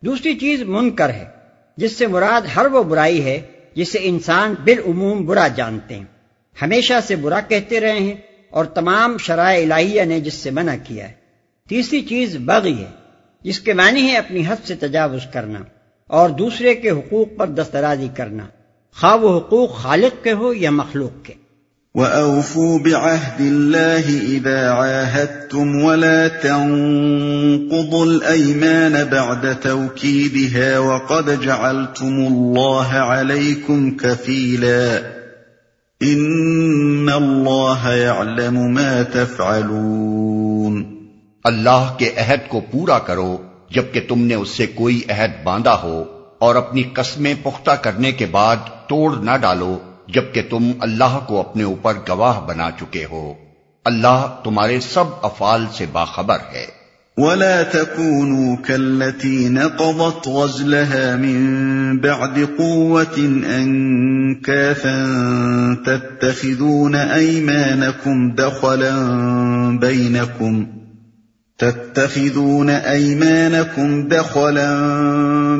دوسری 0.00 0.34
چیز 0.34 0.62
منکر 0.62 1.08
ہے، 1.08 1.24
جس 1.76 1.92
سے 1.92 2.06
مراد 2.06 2.40
ہر 2.56 2.66
وہ 2.66 2.82
برائی 2.82 3.24
ہے 3.24 3.40
جسے 3.74 3.98
انسان 4.02 4.54
بالعموم 4.64 5.26
برا 5.26 5.48
جانتے 5.48 5.94
ہیں۔ 5.94 6.04
ہمیشہ 6.62 6.94
سے 7.06 7.16
برا 7.16 7.40
کہتے 7.40 7.80
رہے 7.80 7.98
ہیں 7.98 8.14
اور 8.50 8.64
تمام 8.64 9.18
شرائع 9.18 9.64
الہیہ 9.64 10.02
نے 10.02 10.20
جس 10.20 10.34
سے 10.34 10.50
منع 10.50 10.74
کیا 10.84 11.08
ہے۔ 11.08 11.17
تیسری 11.68 12.02
چیز 12.02 12.36
بغی 12.44 12.78
ہے، 12.78 12.90
جس 13.42 13.60
کے 13.60 13.72
معنی 13.74 14.02
ہے 14.02 14.16
اپنی 14.16 14.42
حد 14.48 14.66
سے 14.66 14.74
تجاوز 14.74 15.20
کرنا 15.32 15.58
اور 16.06 16.30
دوسرے 16.30 16.74
کے 16.74 16.90
حقوق 16.90 17.28
پر 17.36 17.46
دسترازی 17.46 18.08
کرنا۔ 18.16 18.46
خواہ 19.00 19.16
وہ 19.16 19.38
حقوق 19.38 19.74
خالق 19.74 20.24
کے 20.24 20.32
ہو 20.32 20.52
یا 20.52 20.70
مخلوق 20.70 21.26
کے۔ 21.26 21.34
وَأَوْفُوا 21.94 22.78
بِعَهْدِ 22.78 23.40
اللَّهِ 23.40 24.20
إِذَا 24.20 24.72
عَاهَدتُّمْ 24.72 25.84
وَلَا 25.84 26.28
تَنقُضُوا 26.28 28.04
الْأَيْمَانَ 28.04 29.04
بَعْدَ 29.04 29.46
تَوْكِيدِهَا 29.62 30.78
وَقَدْ 30.78 31.42
جَعَلْتُمُ 31.42 32.26
اللَّهَ 32.26 32.96
عَلَيْكُمْ 32.96 33.90
كَفِيلًا 34.00 34.96
إِنَّ 36.02 37.10
اللَّهَ 37.10 37.92
يَعْلَمُ 37.92 38.68
مَا 38.68 39.02
تَفْعَلُونَ 39.12 40.97
اللہ 41.48 41.94
کے 41.98 42.10
عہد 42.16 42.48
کو 42.48 42.60
پورا 42.60 42.98
کرو، 42.98 43.36
جبکہ 43.70 44.00
تم 44.08 44.20
نے 44.20 44.34
اس 44.34 44.48
سے 44.48 44.66
کوئی 44.66 45.00
عہد 45.08 45.44
باندھا 45.44 45.82
ہو، 45.82 46.04
اور 46.38 46.54
اپنی 46.54 46.82
قسمیں 46.82 47.34
پختہ 47.42 47.70
کرنے 47.70 48.12
کے 48.12 48.26
بعد 48.26 48.56
توڑ 48.88 49.16
نہ 49.16 49.30
ڈالو، 49.40 49.78
جبکہ 50.08 50.42
تم 50.50 50.70
اللہ 50.80 51.18
کو 51.26 51.38
اپنے 51.38 51.62
اوپر 51.62 51.94
گواہ 52.08 52.40
بنا 52.40 52.70
چکے 52.80 53.04
ہو۔ 53.10 53.34
اللہ 53.84 54.36
تمہارے 54.44 54.80
سب 54.80 55.04
افعال 55.22 55.66
سے 55.72 55.86
باخبر 55.92 56.36
ہے۔ 56.54 56.78
ولا 57.16 57.62
تكونوا 57.72 58.56
كالتي 58.66 59.48
نقضت 59.48 60.28
غزلها 60.28 61.16
من 61.16 61.98
بعد 61.98 62.38
قوة 62.58 63.26
أنكاثا 63.56 65.04
تتخذون 65.86 66.94
أيمانكم 67.14 68.30
دخلا 68.30 68.96
بينكم 69.80 70.64
تتخذون 71.58 72.70
أيمانكم 72.70 74.08
دخلا 74.08 74.76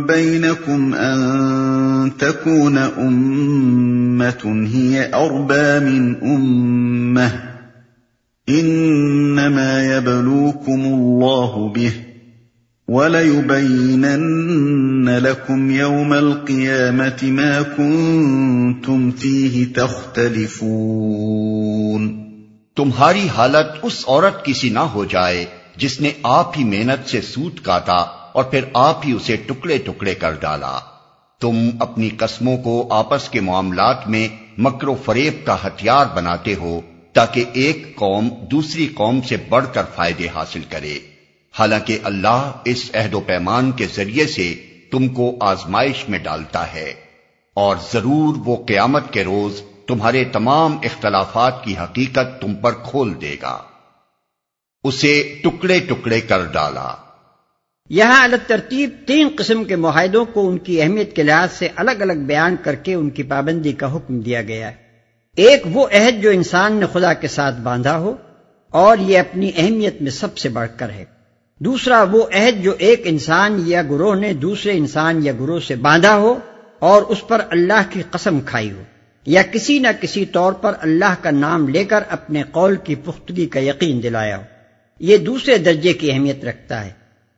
بينكم 0.06 0.94
أن 0.94 2.12
تكون 2.18 2.78
أمة 2.78 4.68
هي 4.74 5.10
أربى 5.14 5.90
من 5.90 6.22
أمة. 6.22 7.32
إنما 8.48 9.96
يبلوكم 9.96 10.70
الله 10.70 11.68
به 11.68 11.92
وليبينن 12.88 15.18
لكم 15.18 15.70
يوم 15.70 16.12
القيامة 16.12 17.18
ما 17.22 17.62
كنتم 17.62 19.10
فيه 19.10 19.74
تختلفون. 19.74 22.28
تمہاری 22.76 23.28
حالت 23.36 23.66
اس 23.82 24.04
عورت 24.08 24.44
کسی 24.44 24.68
نہ 24.68 24.78
ہو 24.78 25.04
جائے 25.04 25.57
جس 25.78 26.00
نے 26.00 26.10
آپ 26.22 26.58
ہی 26.58 26.64
محنت 26.64 27.08
سے 27.08 27.20
سوت 27.20 27.64
کاٹا 27.64 27.98
اور 28.32 28.44
پھر 28.44 28.64
آپ 28.74 29.06
ہی 29.06 29.12
اسے 29.12 29.36
ٹکڑے 29.36 29.78
ٹکڑے 29.78 30.14
کر 30.14 30.32
ڈالا۔ 30.32 30.78
تم 31.40 31.70
اپنی 31.80 32.08
قسموں 32.08 32.56
کو 32.58 32.88
آپس 32.90 33.28
کے 33.28 33.40
معاملات 33.40 34.08
میں 34.08 34.28
مکر 34.58 34.88
و 34.88 34.94
فریب 35.04 35.46
کا 35.46 35.56
ہتھیار 35.66 36.06
بناتے 36.14 36.54
ہو 36.54 36.80
تاکہ 37.12 37.44
ایک 37.52 37.96
قوم 37.96 38.28
دوسری 38.50 38.88
قوم 38.94 39.20
سے 39.20 39.36
بڑھ 39.48 39.66
کر 39.72 39.82
فائدے 39.94 40.28
حاصل 40.34 40.60
کرے۔ 40.68 40.98
حالانکہ 41.58 41.98
اللہ 42.04 42.52
اس 42.64 42.90
عہد 42.94 43.14
و 43.14 43.20
پیمان 43.20 43.72
کے 43.72 43.86
ذریعے 43.94 44.26
سے 44.26 44.54
تم 44.92 45.08
کو 45.08 45.36
آزمائش 45.40 46.08
میں 46.08 46.18
ڈالتا 46.18 46.72
ہے 46.72 46.92
اور 47.54 47.76
ضرور 47.92 48.36
وہ 48.44 48.56
قیامت 48.66 49.12
کے 49.12 49.24
روز 49.24 49.62
تمہارے 49.86 50.24
تمام 50.24 50.78
اختلافات 50.82 51.64
کی 51.64 51.76
حقیقت 51.76 52.40
تم 52.40 52.54
پر 52.54 52.72
کھول 52.72 53.14
دے 53.20 53.36
گا۔ 53.42 53.58
اسے 54.84 55.38
ٹکڑے 55.42 55.78
ٹکڑے 55.78 56.20
کر 56.20 56.44
ڈالا۔ 56.44 56.94
یہاں 57.90 58.24
الگ 58.24 58.36
ترتیب 58.46 58.90
تین 59.06 59.28
قسم 59.38 59.64
کے 59.64 59.76
معاہدوں 59.76 60.24
کو 60.24 60.48
ان 60.48 60.58
کی 60.58 60.82
اہمیت 60.82 61.16
کے 61.16 61.22
لحاظ 61.22 61.48
سے 61.52 61.68
الگ 61.76 61.90
الگ 61.90 62.12
بیان 62.12 62.56
کر 62.62 62.74
کے 62.74 62.94
ان 62.94 63.10
کی 63.10 63.22
پابندی 63.22 63.72
کا 63.72 63.96
حکم 63.96 64.20
دیا 64.20 64.42
گیا 64.42 64.70
ہے۔ 64.70 64.74
ایک 65.36 65.62
وہ 65.72 65.86
عہد 65.92 66.22
جو 66.22 66.30
انسان 66.30 66.72
نے 66.72 66.86
خدا 66.92 67.12
کے 67.12 67.28
ساتھ 67.28 67.60
باندھا 67.60 67.98
ہو 67.98 68.14
اور 68.70 68.96
یہ 68.98 69.18
اپنی 69.18 69.50
اہمیت 69.56 70.02
میں 70.02 70.10
سب 70.10 70.38
سے 70.38 70.48
بڑھ 70.48 70.70
کر 70.76 70.90
ہے۔ 70.90 71.04
دوسرا 71.58 72.02
وہ 72.02 72.22
عہد 72.34 72.62
جو 72.62 72.74
ایک 72.78 73.02
انسان 73.04 73.62
یا 73.66 73.82
گروہ 73.82 74.14
نے 74.14 74.32
دوسرے 74.32 74.72
انسان 74.72 75.26
یا 75.26 75.32
گروہ 75.32 75.60
سے 75.60 75.74
باندھا 75.74 76.16
ہو 76.16 76.38
اور 76.78 77.02
اس 77.02 77.26
پر 77.28 77.40
اللہ 77.50 77.82
کی 77.90 78.02
قسم 78.10 78.40
کھائی 78.40 78.72
ہو 78.72 78.82
یا 79.26 79.42
کسی 79.42 79.78
نہ 79.78 79.88
کسی 80.00 80.26
طور 80.26 80.52
پر 80.52 80.72
اللہ 80.80 81.14
کا 81.22 81.30
نام 81.30 81.68
لے 81.68 81.84
کر 81.84 82.02
اپنے 82.08 82.42
قول 82.42 82.76
کی 82.76 82.94
پختگی 82.94 83.46
کا 83.46 83.60
یقین 83.60 84.02
دلایا 84.02 84.36
ہو۔ 84.36 84.42
یہ 85.00 85.16
دوسرے 85.16 85.58
درجے 85.58 85.92
کی 85.92 86.12
اہمیت 86.12 86.44
رکھتا 86.44 86.84
ہے۔ 86.84 86.90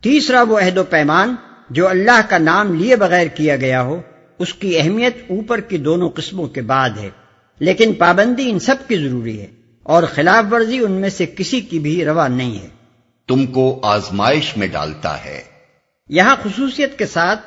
تیسرا 0.02 0.42
وہ 0.42 0.58
عہد 0.58 0.78
و 0.78 0.84
پیمان 0.84 1.34
جو 1.70 1.88
اللہ 1.88 2.20
کا 2.28 2.38
نام 2.38 2.74
لیے 2.74 2.96
بغیر 2.96 3.26
کیا 3.26 3.56
گیا 3.56 3.82
ہو 3.82 4.00
اس 4.38 4.54
کی 4.54 4.78
اہمیت 4.78 5.16
اوپر 5.30 5.60
کی 5.60 5.78
دونوں 5.78 6.10
قسموں 6.10 6.46
کے 6.46 6.62
بعد 6.62 6.90
ہے۔ 7.00 7.10
لیکن 7.58 7.92
پابندی 7.92 8.50
ان 8.50 8.58
سب 8.58 8.74
کی 8.88 8.96
ضروری 8.96 9.40
ہے 9.40 9.46
اور 9.82 10.02
خلاف 10.02 10.52
ورزی 10.52 10.78
ان 10.78 10.92
میں 10.92 11.08
سے 11.08 11.26
کسی 11.26 11.60
کی 11.60 11.78
بھی 11.78 12.04
روا 12.04 12.28
نہیں 12.28 12.62
ہے۔ 12.62 12.68
تم 13.28 13.46
کو 13.46 13.80
آزمائش 13.82 14.56
میں 14.56 14.66
ڈالتا 14.66 15.24
ہے۔ 15.24 15.42
یہاں 16.08 16.36
خصوصیت 16.42 16.98
کے 16.98 17.06
ساتھ 17.06 17.40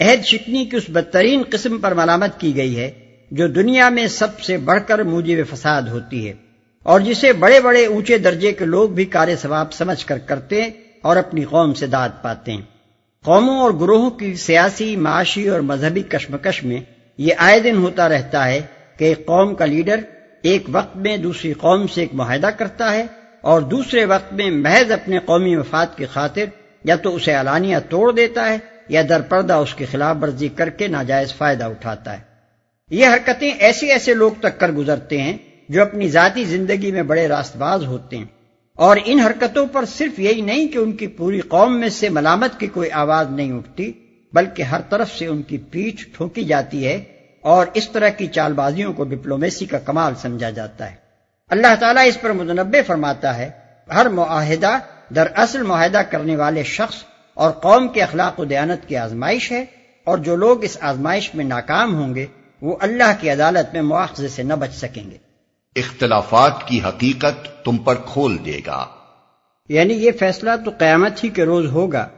عہد 0.00 0.24
شکنی 0.24 0.64
کی 0.64 0.76
اس 0.76 0.84
بدترین 0.88 1.42
قسم 1.50 1.78
پر 1.78 1.94
ملامت 1.94 2.40
کی 2.40 2.56
گئی 2.56 2.78
ہے 2.78 2.90
جو 3.30 3.48
دنیا 3.48 3.88
میں 3.88 4.06
سب 4.06 4.40
سے 4.40 4.56
بڑھ 4.56 4.82
کر 4.86 4.98
موجب 4.98 5.54
فساد 5.54 5.82
ہوتی 5.82 6.28
ہے۔ 6.28 6.47
اور 6.88 7.00
جسے 7.00 7.32
بڑے 7.32 7.60
بڑے 7.60 7.86
اونچے 7.86 8.18
درجے 8.18 8.52
کے 8.52 8.64
لوگ 8.64 8.88
بھی 8.88 9.04
کار 9.04 9.28
ثواب 9.42 9.72
سمجھ 9.72 10.06
کر 10.06 10.18
کرتے 10.18 10.68
اور 11.02 11.16
اپنی 11.16 11.44
قوم 11.44 11.74
سے 11.74 11.86
داد 11.86 12.08
پاتے 12.22 12.52
ہیں۔ 12.52 12.62
قوموں 13.24 13.58
اور 13.58 13.70
گروہوں 13.70 14.10
کی 14.10 14.34
سیاسی، 14.34 14.96
معاشی 14.96 15.48
اور 15.48 15.60
مذہبی 15.60 16.02
کشمکش 16.02 16.64
میں 16.64 16.80
یہ 17.18 17.34
آئے 17.38 17.60
دن 17.60 17.76
ہوتا 17.76 18.08
رہتا 18.08 18.46
ہے 18.46 18.60
کہ 18.98 19.04
ایک 19.04 19.26
قوم 19.26 19.54
کا 19.54 19.64
لیڈر 19.64 20.00
ایک 20.42 20.64
وقت 20.68 20.96
میں 20.96 21.16
دوسری 21.16 21.52
قوم 21.52 21.86
سے 21.86 22.00
ایک 22.00 22.14
معاہدہ 22.14 22.46
کرتا 22.46 22.92
ہے 22.92 23.06
اور 23.40 23.62
دوسرے 23.62 24.04
وقت 24.04 24.32
میں 24.32 24.50
محض 24.50 24.92
اپنے 24.92 25.18
قومی 25.18 25.56
مفاد 25.56 25.86
کی 25.96 26.06
خاطر 26.06 26.44
یا 26.84 26.96
تو 26.96 27.14
اسے 27.14 27.34
علانیہ 27.34 27.76
توڑ 27.90 28.12
دیتا 28.12 28.48
ہے 28.48 28.58
یا 28.88 29.02
در 29.08 29.20
پردہ 29.20 29.54
اس 29.54 29.74
کی 29.74 29.84
خلاف 29.84 30.16
ورزی 30.22 30.48
کر 30.48 30.70
کے 30.70 30.88
ناجائز 30.88 31.34
فائدہ 31.34 31.64
اٹھاتا 31.64 32.12
ہے۔ 32.12 32.22
یہ 32.90 33.06
حرکتیں 33.06 33.50
ایسے 33.50 33.86
ایسے 33.86 34.14
لوگ 34.14 34.32
تک 34.40 34.58
کر 34.58 34.72
گزرتے 34.72 35.22
ہیں 35.22 35.36
جو 35.68 35.82
اپنی 35.82 36.08
ذاتی 36.08 36.44
زندگی 36.44 36.92
میں 36.92 37.02
بڑے 37.02 37.28
راست 37.28 37.56
باز 37.56 37.84
ہوتے 37.84 38.16
ہیں۔ 38.16 38.24
اور 38.74 38.96
ان 39.04 39.20
حرکتوں 39.20 39.66
پر 39.66 39.84
صرف 39.84 40.20
یہی 40.20 40.40
نہیں 40.40 40.68
کہ 40.68 40.78
ان 40.78 40.92
کی 40.92 41.06
پوری 41.06 41.40
قوم 41.40 41.80
میں 41.80 41.88
سے 41.88 42.08
ملامت 42.08 42.60
کی 42.60 42.66
کوئی 42.66 42.90
آواز 42.90 43.30
نہیں 43.30 43.52
اٹھتی، 43.52 43.92
بلکہ 44.32 44.62
ہر 44.62 44.80
طرف 44.80 45.10
سے 45.18 45.26
ان 45.26 45.42
کی 45.42 45.58
پیٹھ 45.58 46.04
ٹھوکی 46.12 46.44
جاتی 46.44 46.86
ہے 46.86 47.04
اور 47.40 47.66
اس 47.74 47.88
طرح 47.88 48.08
کی 48.08 48.26
چال 48.26 48.52
بازیوں 48.52 48.92
کو 48.92 49.04
ڈپلومیسی 49.04 49.66
کا 49.66 49.78
کمال 49.78 50.14
سمجھا 50.14 50.50
جاتا 50.50 50.90
ہے۔ 50.90 50.96
اللہ 51.50 51.74
تعالیٰ 51.80 52.06
اس 52.06 52.20
پر 52.20 52.32
متنبع 52.32 52.78
فرماتا 52.86 53.38
ہے، 53.38 53.50
ہر 53.94 54.08
معاہدہ 54.08 54.78
در 55.14 55.26
اصل 55.34 55.62
معاہدہ 55.62 56.00
کرنے 56.10 56.36
والے 56.36 56.62
شخص 56.62 56.96
اور 57.34 57.50
قوم 57.50 57.88
کے 57.88 58.02
اخلاق 58.02 58.40
و 58.40 58.44
دیانت 58.44 58.88
کی 58.88 58.96
آزمائش 58.96 59.52
ہے 59.52 59.64
اور 60.04 60.18
جو 60.18 60.36
لوگ 60.36 60.64
اس 60.64 60.76
آزمائش 60.80 61.34
میں 61.34 61.44
ناکام 61.44 61.94
ہوں 61.94 62.14
گے، 62.14 62.26
وہ 62.62 62.76
اللہ 62.80 63.12
کی 63.20 63.30
عدالت 63.30 63.74
میں 63.74 63.82
مواخذے 63.82 64.28
سے 64.28 64.42
نہ 64.42 64.54
بچ 64.54 64.74
سکیں 64.74 65.10
گے۔ 65.10 65.27
اختلافات 65.76 66.66
کی 66.66 66.80
حقیقت 66.88 67.64
تم 67.64 67.76
پر 67.76 67.94
کھول 67.94 68.36
دے 68.44 68.60
گا۔ 68.66 68.86
یعنی 69.68 69.94
یہ 69.94 70.10
فیصلہ 70.20 70.50
تو 70.64 70.70
قیامت 70.78 71.24
ہی 71.24 71.28
کے 71.28 71.44
روز 71.44 71.66
ہوگا 71.66 72.08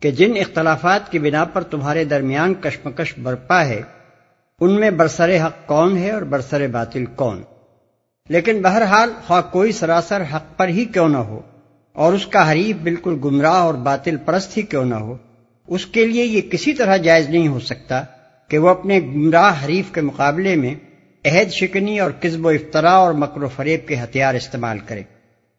کہ 0.00 0.10
جن 0.10 0.32
اختلافات 0.36 1.12
کی 1.12 1.18
بنا 1.18 1.44
پر 1.44 1.62
تمہارے 1.62 2.04
درمیان 2.04 2.54
کشمکش 2.54 3.18
برپا 3.18 3.64
ہے، 3.64 3.80
ان 4.60 4.80
میں 4.80 4.90
برسر 4.90 5.46
حق 5.46 5.66
کون 5.66 5.96
ہے 5.98 6.10
اور 6.10 6.22
برسر 6.22 6.66
باطل 6.66 7.06
کون 7.06 7.42
لیکن 8.28 8.62
بہرحال 8.62 9.12
خواہ 9.26 9.40
کوئی 9.50 9.72
سراسر 9.72 10.22
حق 10.34 10.56
پر 10.56 10.68
ہی 10.68 10.84
کیوں 10.84 11.08
نہ 11.08 11.16
ہو 11.16 11.40
اور 11.92 12.12
اس 12.12 12.26
کا 12.26 12.52
حریف 12.52 12.76
بالکل 12.76 13.18
گمراہ 13.24 13.54
اور 13.54 13.74
باطل 13.74 14.16
پرست 14.16 14.56
ہی 14.56 14.62
کیوں 14.62 14.84
نہ 14.84 14.94
ہو، 14.94 15.16
اس 15.66 15.86
کے 15.86 16.06
لیے 16.06 16.24
یہ 16.24 16.40
کسی 16.40 16.72
طرح 16.72 16.96
جائز 16.96 17.28
نہیں 17.28 17.48
ہو 17.48 17.60
سکتا 17.60 18.02
کہ 18.48 18.58
وہ 18.58 18.68
اپنے 18.68 19.00
گمراہ 19.00 19.64
حریف 19.64 19.92
کے 19.92 20.00
مقابلے 20.00 20.56
میں 20.56 20.74
عہد 21.24 21.50
شکنی 21.50 22.00
اور 22.00 22.10
قزب 22.20 22.46
و 22.46 22.48
افطرا 22.48 22.90
اور 22.90 23.14
مکر 23.14 23.42
و 23.42 23.48
فریب 23.48 23.88
کے 23.88 23.96
ہتھیار 23.96 24.34
استعمال 24.34 24.78
کرے۔ 24.78 25.02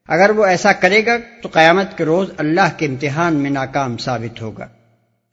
اگر 0.08 0.30
وہ 0.30 0.46
ایسا 0.46 0.72
کرے 0.72 1.06
گا 1.06 1.18
تو 1.42 1.50
قیامت 1.54 1.98
کے 1.98 2.06
روز 2.06 2.30
اللہ 2.38 2.70
کے 2.78 2.86
امتحان 2.86 3.34
میں 3.34 3.50
ناکام 3.50 3.98
ثابت 3.98 4.42
ہوگا۔ 4.42 4.68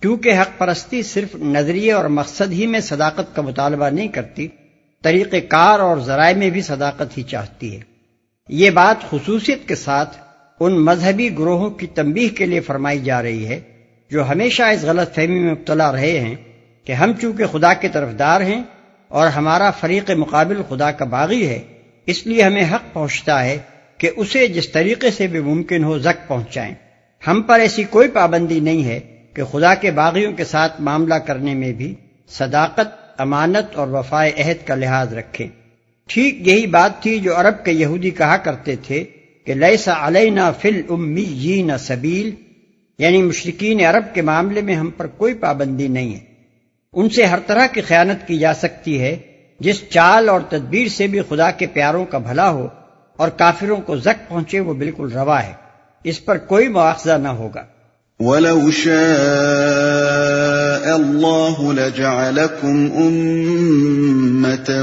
کیونکہ 0.02 0.40
حق 0.40 0.58
پرستی 0.58 1.02
صرف 1.02 1.34
نظریے 1.34 1.92
اور 1.92 2.04
مقصد 2.04 2.52
ہی 2.52 2.66
میں 2.66 2.80
صداقت 2.80 3.36
کا 3.36 3.42
مطالبہ 3.42 3.88
نہیں 3.88 4.08
کرتی، 4.08 4.48
طریقہ 5.02 5.36
کار 5.48 5.80
اور 5.80 5.96
ذرائع 5.96 6.36
میں 6.36 6.50
بھی 6.50 6.62
صداقت 6.62 7.18
ہی 7.18 7.22
چاہتی 7.22 7.74
ہے۔ 7.74 7.80
یہ 8.48 8.70
بات 8.70 9.10
خصوصیت 9.10 9.68
کے 9.68 9.74
ساتھ 9.74 10.16
ان 10.60 10.84
مذہبی 10.84 11.38
گروہوں 11.38 11.70
کی 11.70 11.86
تنبیہ 11.86 12.28
کے 12.28 12.46
لیے 12.46 12.60
فرمائی 12.60 13.00
جا 13.00 13.22
رہی 13.22 13.48
ہے 13.48 13.60
جو 14.10 14.28
ہمیشہ 14.28 14.62
اس 14.62 14.82
غلط 14.82 15.14
فہمی 15.14 15.40
میں 15.40 15.50
مبتلا 15.50 15.92
رہے 15.92 16.20
ہیں 16.20 16.34
کہ 16.84 16.92
ہم 16.92 17.12
چونکہ 17.20 17.46
خدا 17.46 17.74
کے 17.74 17.88
طرف 17.88 18.08
دار 18.18 18.40
ہیں 18.40 18.62
اور 19.08 19.26
ہمارا 19.26 19.70
فریق 19.70 20.10
مقابل 20.10 20.62
خدا 20.68 20.90
کا 20.90 21.04
باغی 21.04 21.46
ہے۔ 21.46 21.58
اس 22.06 22.26
لیے 22.26 22.42
ہمیں 22.42 22.64
حق 22.64 22.92
پہنچتا 22.92 23.44
ہے 23.44 23.58
کہ 23.98 24.10
اسے 24.16 24.48
جس 24.48 24.68
طریقے 24.68 25.10
سے 25.10 25.26
بھی 25.26 25.40
ممکن 25.40 25.84
ہو 25.84 25.98
زک 25.98 26.28
پہنچائیں۔ 26.28 26.74
ہم 27.26 27.42
پر 27.42 27.60
ایسی 27.60 27.84
کوئی 27.84 28.08
پابندی 28.08 28.60
نہیں 28.60 28.84
ہے 28.84 29.00
کہ 29.34 29.44
خدا 29.44 29.74
کے 29.74 29.90
باغیوں 29.90 30.32
کے 30.32 30.44
ساتھ 30.44 30.80
معاملہ 30.80 31.14
کرنے 31.14 31.54
میں 31.54 31.72
بھی 31.72 31.94
صداقت، 32.28 33.20
امانت 33.20 33.76
اور 33.76 33.88
وفائے 33.88 34.32
عہد 34.38 34.66
کا 34.66 34.74
لحاظ 34.74 35.14
رکھیں۔ 35.14 35.48
ٹھیک 36.06 36.48
یہی 36.48 36.66
بات 36.66 37.02
تھی 37.02 37.20
جو 37.20 37.40
عرب 37.40 37.64
کے 37.64 37.72
یہودی 37.72 38.10
کہا 38.10 38.36
کرتے 38.36 38.76
تھے 38.76 39.04
کہ 39.44 39.54
لیسا 39.54 40.06
علینا 40.06 40.52
فل 40.52 40.80
امی 40.88 41.62
نہ 41.62 41.76
سبیل۔ 41.78 42.30
یعنی 42.98 43.22
مشرقین 43.22 43.80
عرب 43.80 44.14
کے 44.14 44.22
معاملے 44.22 44.60
میں 44.60 44.74
ہم 44.74 44.90
پر 44.96 45.06
کوئی 45.06 45.34
پابندی 45.34 45.88
نہیں 45.88 46.14
ہے۔ 46.14 46.27
ان 46.92 47.08
سے 47.08 47.24
ہر 47.24 47.38
طرح 47.46 47.66
کی 47.66 47.80
خیانت 47.80 48.28
کی 48.28 48.38
جا 48.38 48.54
سکتی 48.54 49.00
ہے، 49.00 49.16
جس 49.60 49.82
چال 49.90 50.28
اور 50.28 50.40
تدبیر 50.48 50.88
سے 50.88 51.06
بھی 51.06 51.20
خدا 51.28 51.50
کے 51.50 51.66
پیاروں 51.66 52.04
کا 52.04 52.18
بھلا 52.18 52.50
ہو 52.50 52.68
اور 53.16 53.28
کافروں 53.28 53.76
کو 53.76 53.96
زک 53.96 54.28
پہنچے 54.28 54.60
وہ 54.60 54.74
بالکل 54.74 55.12
روا 55.12 55.42
ہے۔ 55.42 55.52
اس 56.04 56.24
پر 56.24 56.38
کوئی 56.38 56.68
مواخذہ 56.68 57.12
نہ 57.12 57.28
ہوگا۔ 57.28 57.64
وَلَوْ 58.20 58.72
شَاءَ 58.72 60.94
اللَّهُ 60.94 61.72
لَجَعَلَكُمْ 61.72 62.96
أُمَّةً 62.96 64.82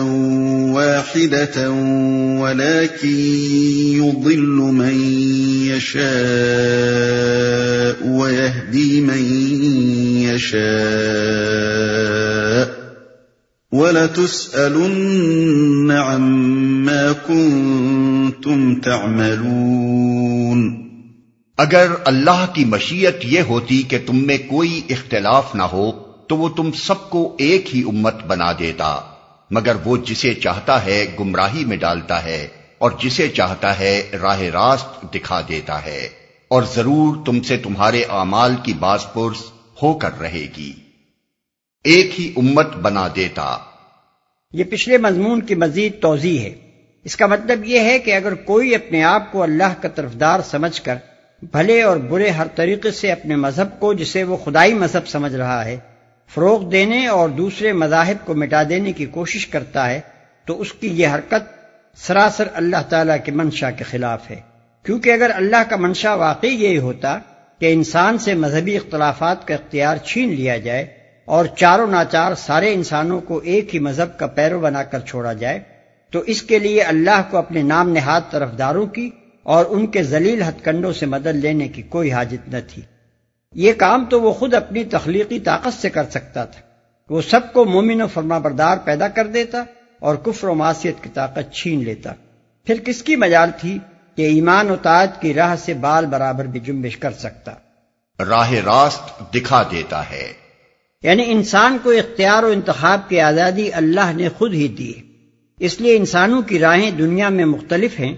وَاحِدَةً 0.74 1.70
وَلَكِنْ 2.40 4.06
يُضِلُّ 4.06 4.62
مَنْ 4.62 4.96
يَشَاءُ 5.76 8.08
وَيَهْدِي 8.08 9.00
مَنْ 9.00 9.46
يَشَاءُ 10.36 12.86
وَلَتُسْأَلُنَّ 13.72 15.94
عَمَّا 15.94 17.12
كُنْتُمْ 17.28 18.84
تَعْمَلُونَ 18.84 20.86
اگر 21.58 21.92
اللہ 22.06 22.46
کی 22.54 22.66
مشیت 22.66 23.16
یہ 23.24 23.42
ہوتی 23.42 23.84
کہ 23.84 23.98
تم 24.06 24.28
میں 24.28 24.38
کوئی 24.48 24.82
اختلاف 24.90 25.56
نہ 25.56 25.62
ہو، 25.62 25.92
تو 26.28 26.38
وہ 26.38 26.50
تم 26.50 26.72
سب 26.72 27.10
کو 27.10 27.36
ایک 27.40 27.76
ہی 27.76 27.82
امت 27.82 28.24
بنا 28.24 28.52
دیتا۔ 28.52 29.00
مگر 29.52 29.76
وہ 29.86 29.98
جسے 29.98 30.34
چاہتا 30.34 30.86
ہے 30.86 31.16
گمراہی 31.20 31.66
میں 31.66 31.78
ڈالتا 31.78 32.24
ہے، 32.24 32.48
اور 32.78 32.92
جسے 33.02 33.28
چاہتا 33.28 33.80
ہے 33.80 34.10
راہ 34.22 34.42
راست 34.42 35.14
دکھا 35.14 35.42
دیتا 35.50 35.86
ہے۔ 35.86 36.10
اور 36.48 36.64
ضرور 36.76 37.26
تم 37.26 37.42
سے 37.42 37.58
تمہارے 37.58 38.04
اعمال 38.04 38.56
کی 38.64 38.74
باز 38.74 39.06
پرس 39.14 39.55
ہو 39.82 39.94
کر 39.94 40.20
رہے 40.20 40.48
گی۔ 40.58 40.74
ایک 41.84 42.20
ہی 42.20 42.34
امت 42.38 42.76
بنا 42.76 43.08
دیتا۔ 43.16 43.58
یہ 44.54 44.64
پچھلے 44.64 44.98
مضمون 44.98 45.42
کی 45.42 45.56
مزید 45.56 46.02
توضیع 46.02 46.40
ہے۔ 46.40 46.54
اس 47.04 47.16
کا 47.16 47.26
مطلب 47.26 47.66
یہ 47.66 47.80
ہے 47.80 48.00
کہ 48.00 48.16
اگر 48.16 48.34
کوئی 48.34 48.76
اپنے 48.76 49.04
آپ 49.04 49.32
کو 49.32 49.44
اللہ 49.44 49.82
کا 49.82 49.90
طرفدار 49.90 50.40
سمجھ 50.40 50.82
کر 50.82 50.96
بھلے 51.52 51.82
اور 51.82 51.98
برے 51.98 52.30
ہر 52.30 52.48
طریقے 52.56 52.92
سے 52.92 53.12
اپنے 53.12 53.36
مذہب 53.36 53.80
کو، 53.80 53.94
جسے 53.94 54.24
وہ 54.24 54.38
خدائی 54.38 54.74
مذہب 54.74 55.08
سمجھ 55.08 55.36
رہا 55.36 55.66
ہے، 55.66 55.78
فروغ 56.34 56.70
دینے 56.70 57.08
اور 57.08 57.30
دوسرے 57.30 57.74
مذاہب 57.74 58.26
کو 58.26 58.36
مٹا 58.36 58.64
دینے 58.70 58.92
کی 58.92 59.06
کوشش 59.06 59.48
کرتا 59.48 59.90
ہے، 59.90 60.02
تو 60.46 60.62
اس 60.62 60.74
کی 60.74 60.88
یہ 60.88 61.08
حرکت 61.08 61.44
سراسر 61.96 62.48
اللہ 62.54 62.82
تعالیٰ 62.90 63.18
کے 63.26 63.32
منشا 63.32 63.72
کے 63.72 63.84
خلاف 63.84 64.32
ہے۔ 64.32 64.42
کیونکہ 64.84 65.12
اگر 65.12 65.32
اللہ 65.36 65.70
کا 65.70 65.76
منشا 65.76 66.14
واقعی 66.14 66.50
یہی 66.50 66.78
ہوتا 66.78 67.20
کہ 67.60 67.74
انسان 67.74 68.18
سے 68.18 68.34
مذہبی 68.34 68.76
اختلافات 68.76 69.48
کا 69.48 69.54
اختیار 69.54 69.98
چھین 69.98 70.30
لیا 70.30 70.58
جائے 70.58 70.88
اور 71.26 71.46
چاروں 71.46 71.88
ناچار 71.88 72.36
سارے 72.36 72.74
انسانوں 72.74 73.22
کو 73.22 73.38
ایک 73.38 73.76
ہی 73.76 73.80
مذہب 73.80 74.20
کا 74.20 74.28
پیرو 74.28 74.60
بنا 74.60 74.84
کر 74.84 75.00
چھوڑا 75.00 75.34
جائے، 75.34 75.60
تو 76.12 76.20
اس 76.20 76.42
کے 76.42 76.60
لیے 76.60 76.82
اللہ 76.82 77.22
کو 77.30 77.38
اپنے 77.38 77.62
نام 77.62 77.90
نہاد 77.90 78.22
طرفداروں 78.32 78.86
کی 78.86 79.10
اور 79.44 79.66
ان 79.70 79.88
کے 79.88 80.04
ذلیل 80.04 80.42
ہتھ 80.42 80.64
کنڈوں 80.64 80.94
سے 80.94 81.06
مدد 81.06 81.28
لینے 81.28 81.68
کی 81.68 81.82
کوئی 81.82 82.12
حاجت 82.12 82.50
نہ 82.50 82.58
تھی۔ 82.68 82.82
یہ 83.54 83.74
کام 83.74 84.06
تو 84.06 84.22
وہ 84.22 84.34
خود 84.34 84.54
اپنی 84.54 84.84
تخلیقی 84.84 85.40
طاقت 85.40 85.82
سے 85.82 85.90
کر 85.90 86.04
سکتا 86.10 86.46
تھا۔ 86.46 86.62
وہ 87.10 87.22
سب 87.22 87.54
کو 87.54 87.66
مومن 87.66 88.02
و 88.02 88.08
فرما 88.08 88.38
بردار 88.38 88.78
پیدا 88.84 89.08
کر 89.08 89.28
دیتا 89.28 89.64
اور 90.00 90.16
کفر 90.16 90.48
و 90.48 90.56
معاشیت 90.56 91.04
کی 91.04 91.10
طاقت 91.14 91.54
چھین 91.54 91.84
لیتا۔ 91.84 92.14
پھر 92.66 92.76
کس 92.86 93.04
کی 93.04 93.16
مجال 93.16 93.50
تھی؟ 93.58 93.80
کہ 94.16 94.22
ایمان 94.22 94.72
و 94.72 94.76
تعت 94.76 95.22
کی 95.22 95.34
راہ 95.34 95.56
سے 95.56 95.74
بال 95.74 96.06
برابر 96.06 96.46
بھی 96.46 96.60
جنبش 96.60 96.98
کر 96.98 97.12
سکتا۔ 97.12 97.52
راہ 98.26 98.52
راست 98.52 99.34
دکھا 99.34 99.64
دیتا 99.72 100.10
ہے۔ 100.10 100.34
یعنی 101.04 101.24
انسان 101.28 101.78
کو 101.84 101.90
اختیار 101.90 102.44
و 102.44 102.48
انتخاب 102.48 103.10
کی 103.10 103.22
آزادی 103.22 103.74
اللہ 103.74 104.14
نے 104.16 104.30
خود 104.30 104.54
ہی 104.54 104.68
دی۔ 104.68 104.94
اس 105.60 105.82
لیے 105.82 105.98
انسانوں 105.98 106.42
کی 106.42 106.60
راہیں 106.60 106.92
دنیا 106.92 107.30
میں 107.30 107.46
مختلف 107.46 108.00
ہیں۔ 108.00 108.16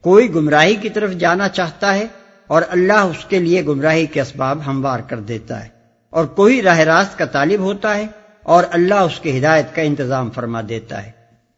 کوئی 0.00 0.34
گمراہی 0.34 0.74
کی 0.74 0.88
طرف 0.88 1.10
جانا 1.10 1.48
چاہتا 1.48 1.94
ہے 1.94 2.06
اور 2.46 2.62
اللہ 2.68 2.92
اس 2.92 3.24
کے 3.24 3.38
لیے 3.38 3.64
گمراہی 3.64 4.06
کے 4.06 4.20
اسباب 4.20 4.58
ہموار 4.66 5.00
کر 5.00 5.20
دیتا 5.20 5.64
ہے۔ 5.64 5.68
اور 6.10 6.24
کوئی 6.24 6.62
راہ 6.62 6.78
راست 6.78 7.18
کا 7.18 7.24
طالب 7.24 7.60
ہوتا 7.60 7.96
ہے 7.96 8.06
اور 8.42 8.64
اللہ 8.70 8.94
اس 8.94 9.20
کی 9.20 9.38
ہدایت 9.38 9.66
کا 9.74 9.82
انتظام 9.82 10.30
فرما 10.30 10.60
دیتا 10.68 11.06
ہے۔ 11.06 11.19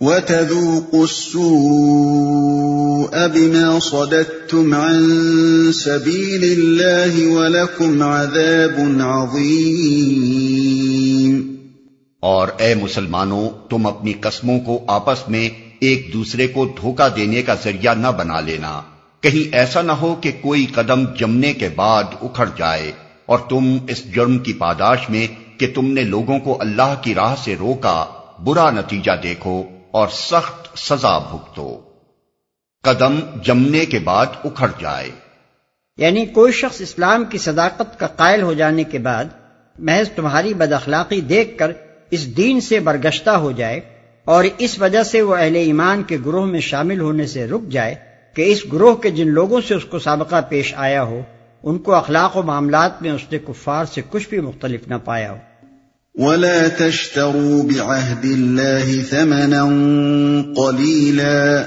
وتذوقوا 0.00 1.00
السوء 1.00 3.16
بما 3.34 3.78
صددتم 3.78 4.74
عن 4.74 5.72
سبيل 5.72 6.44
الله 6.44 7.36
ولكم 7.36 8.02
عذاب 8.02 9.00
عظيم۔ 9.00 11.56
اور 12.20 12.48
اے 12.58 12.74
مسلمانوں، 12.74 13.70
تم 13.70 13.86
اپنی 13.86 14.12
قسموں 14.12 14.60
کو 14.60 14.80
آپس 14.86 15.28
میں 15.28 15.48
ایک 15.80 16.10
دوسرے 16.12 16.46
کو 16.46 16.64
دھوکہ 16.64 17.08
دینے 17.16 17.42
کا 17.42 17.54
ذریعہ 17.64 17.94
نہ 17.94 18.06
بنا 18.18 18.40
لینا۔ 18.40 18.82
کہیں 19.20 19.54
ایسا 19.54 19.82
نہ 19.82 19.92
ہو 19.92 20.16
کہ 20.20 20.32
کوئی 20.40 20.66
قدم 20.66 21.04
جمنے 21.18 21.52
کے 21.52 21.68
بعد 21.76 22.04
اکھڑ 22.22 22.48
جائے 22.56 22.92
اور 23.26 23.38
تم 23.38 23.76
اس 23.88 24.14
جرم 24.14 24.38
کی 24.38 24.52
پاداش 24.52 25.10
میں 25.10 25.26
کہ 25.58 25.66
تم 25.74 25.92
نے 25.92 26.02
لوگوں 26.02 26.38
کو 26.38 26.56
اللہ 26.60 26.94
کی 27.02 27.14
راہ 27.14 27.34
سے 27.44 27.54
روکا، 27.60 28.04
برا 28.44 28.70
نتیجہ 28.70 29.10
دیکھو۔ 29.22 29.62
اور 29.90 30.08
سخت 30.08 30.78
سزا 30.78 31.18
بھگتو۔ 31.18 31.80
قدم 32.82 33.20
جمنے 33.42 33.84
کے 33.84 33.98
بعد 33.98 34.26
اکھڑ 34.44 34.68
جائے۔ 34.80 35.10
یعنی 35.96 36.26
کوئی 36.26 36.52
شخص 36.52 36.80
اسلام 36.80 37.24
کی 37.24 37.38
صداقت 37.38 37.98
کا 37.98 38.06
قائل 38.06 38.42
ہو 38.42 38.52
جانے 38.52 38.84
کے 38.84 38.98
بعد 38.98 39.24
محض 39.78 40.10
تمہاری 40.10 40.54
بد 40.54 40.72
اخلاقی 40.72 41.20
دیکھ 41.20 41.58
کر 41.58 41.72
اس 42.10 42.36
دین 42.36 42.60
سے 42.60 42.80
برگشتہ 42.80 43.30
ہو 43.30 43.50
جائے 43.50 43.80
اور 44.24 44.44
اس 44.58 44.78
وجہ 44.78 45.02
سے 45.02 45.22
وہ 45.22 45.36
اہل 45.36 45.56
ایمان 45.56 46.02
کے 46.02 46.18
گروہ 46.26 46.46
میں 46.46 46.60
شامل 46.60 47.00
ہونے 47.00 47.26
سے 47.26 47.46
رک 47.46 47.68
جائے 47.70 47.94
کہ 48.34 48.42
اس 48.42 48.72
گروہ 48.72 48.94
کے 48.94 49.10
جن 49.10 49.28
لوگوں 49.28 49.60
سے 49.68 49.74
اس 49.74 49.84
کو 49.84 49.98
سابقہ 49.98 50.40
پیش 50.48 50.74
آیا 50.76 51.02
ہو، 51.02 51.20
ان 51.62 51.78
کو 51.78 51.94
اخلاق 51.94 52.36
و 52.36 52.42
معاملات 52.42 53.02
میں 53.02 53.10
اس 53.10 53.22
نے 53.32 53.38
کفار 53.38 53.84
سے 53.84 54.00
کچھ 54.10 54.28
بھی 54.28 54.40
مختلف 54.40 54.88
نہ 54.88 54.94
پایا 55.04 55.32
ہو۔ 55.32 55.36
ولا 56.14 56.68
تشتروا 56.68 57.62
بعهد 57.62 58.24
الله 58.24 59.02
ثمنا 59.10 59.62
قليلا 60.56 61.66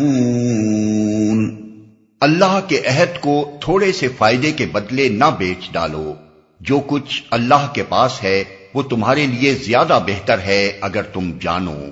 اللہ 2.21 2.59
کے 2.67 2.81
عہد 2.87 3.21
کو 3.21 3.57
تھوڑے 3.61 3.91
سے 3.91 4.07
فائدے 4.17 4.51
کے 4.51 4.65
بدلے 4.65 5.09
نہ 5.09 5.25
بیچ 5.37 5.71
ڈالو۔ 5.71 6.13
جو 6.61 6.79
کچھ 6.87 7.23
اللہ 7.31 7.67
کے 7.73 7.83
پاس 7.89 8.23
ہے، 8.23 8.43
وہ 8.73 8.81
تمہارے 8.81 9.27
لیے 9.27 9.53
زیادہ 9.53 9.99
بہتر 10.07 10.39
ہے 10.39 10.77
اگر 10.81 11.01
تم 11.01 11.31
جانو۔ 11.41 11.85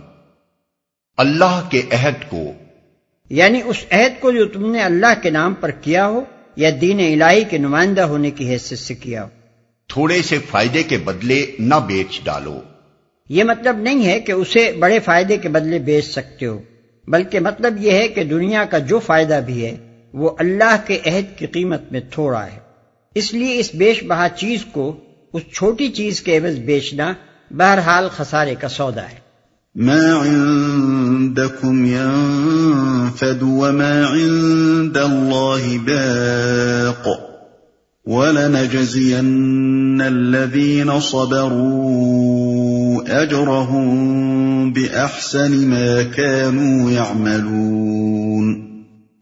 اللہ 1.18 1.62
کے 1.70 1.82
عہد 1.92 2.30
کو 2.30 2.52
یعنی 3.30 3.62
اس 3.66 3.86
عہد 3.92 4.22
کو 4.22 4.32
جو 4.32 4.46
تم 4.46 4.72
نے 4.72 4.82
اللہ 4.82 5.14
کے 5.22 5.30
نام 5.30 5.54
پر 5.54 5.72
کیا 5.72 6.08
ہو 6.08 6.24
یا 6.56 6.70
دین 6.82 7.22
الہی 7.22 7.44
کے 7.44 7.58
نمائندہ 7.58 8.02
ہونے 8.02 8.32
کی 8.32 8.50
حیثیت 8.50 8.80
سے 8.80 8.94
کیا 8.96 9.24
ہو۔ 9.24 9.30
تھوڑے 9.88 10.22
سے 10.22 10.38
فائدے 10.38 10.84
کے 10.84 10.98
بدلے 10.98 11.46
نہ 11.60 11.76
بیچ 11.88 12.22
ڈالو۔ 12.24 12.60
یہ 13.30 13.44
مطلب 13.44 13.78
نہیں 13.78 14.06
ہے 14.06 14.20
کہ 14.20 14.32
اسے 14.32 14.72
بڑے 14.80 15.00
فائدے 15.00 15.38
کے 15.38 15.50
بدلے 15.50 15.80
بیچ 15.80 16.06
سکتے 16.06 16.46
ہو 16.46 16.62
بلکہ 17.08 17.40
مطلب 17.40 17.76
یہ 17.80 17.92
ہے 17.92 18.08
کہ 18.08 18.24
دنیا 18.24 18.66
کا 18.66 18.78
جو 18.78 19.00
فائدہ 19.00 19.40
بھی 19.46 19.66
ہے 19.66 19.76
وہ 20.14 20.30
اللہ 20.40 20.76
کے 20.86 21.00
عہد 21.06 21.38
کی 21.38 21.46
قیمت 21.46 21.92
میں 21.92 22.00
تھوڑا 22.12 22.46
ہے۔ 22.46 22.60
اس 23.16 23.34
لیے 23.34 23.60
اس 23.60 23.76
بیش 23.76 24.04
بہا 24.04 24.28
چیز 24.36 24.66
کو 24.72 25.00
اس 25.34 25.42
چھوٹی 25.54 25.88
چیز 25.88 26.22
کے 26.22 26.38
عوض 26.38 26.60
بیچنا 26.60 27.14
بہرحال 27.52 28.08
خسارے 28.12 28.56
کا 28.56 28.68
سودا 28.68 29.04
ہے۔ 29.04 29.27
ما 29.76 30.16
عندكم 30.16 31.86
ينفد 31.86 33.44
وما 33.44 34.06
عند 34.06 34.98
الله 34.98 35.78
باق 35.78 37.08
ولنجزين 38.06 40.02
الذين 40.02 41.00
صبروا 41.00 42.68
أجرهم 43.24 44.74
بأحسن 44.74 45.68
ما 45.68 46.04
كانوا 46.04 46.92
يعملون 46.92 48.68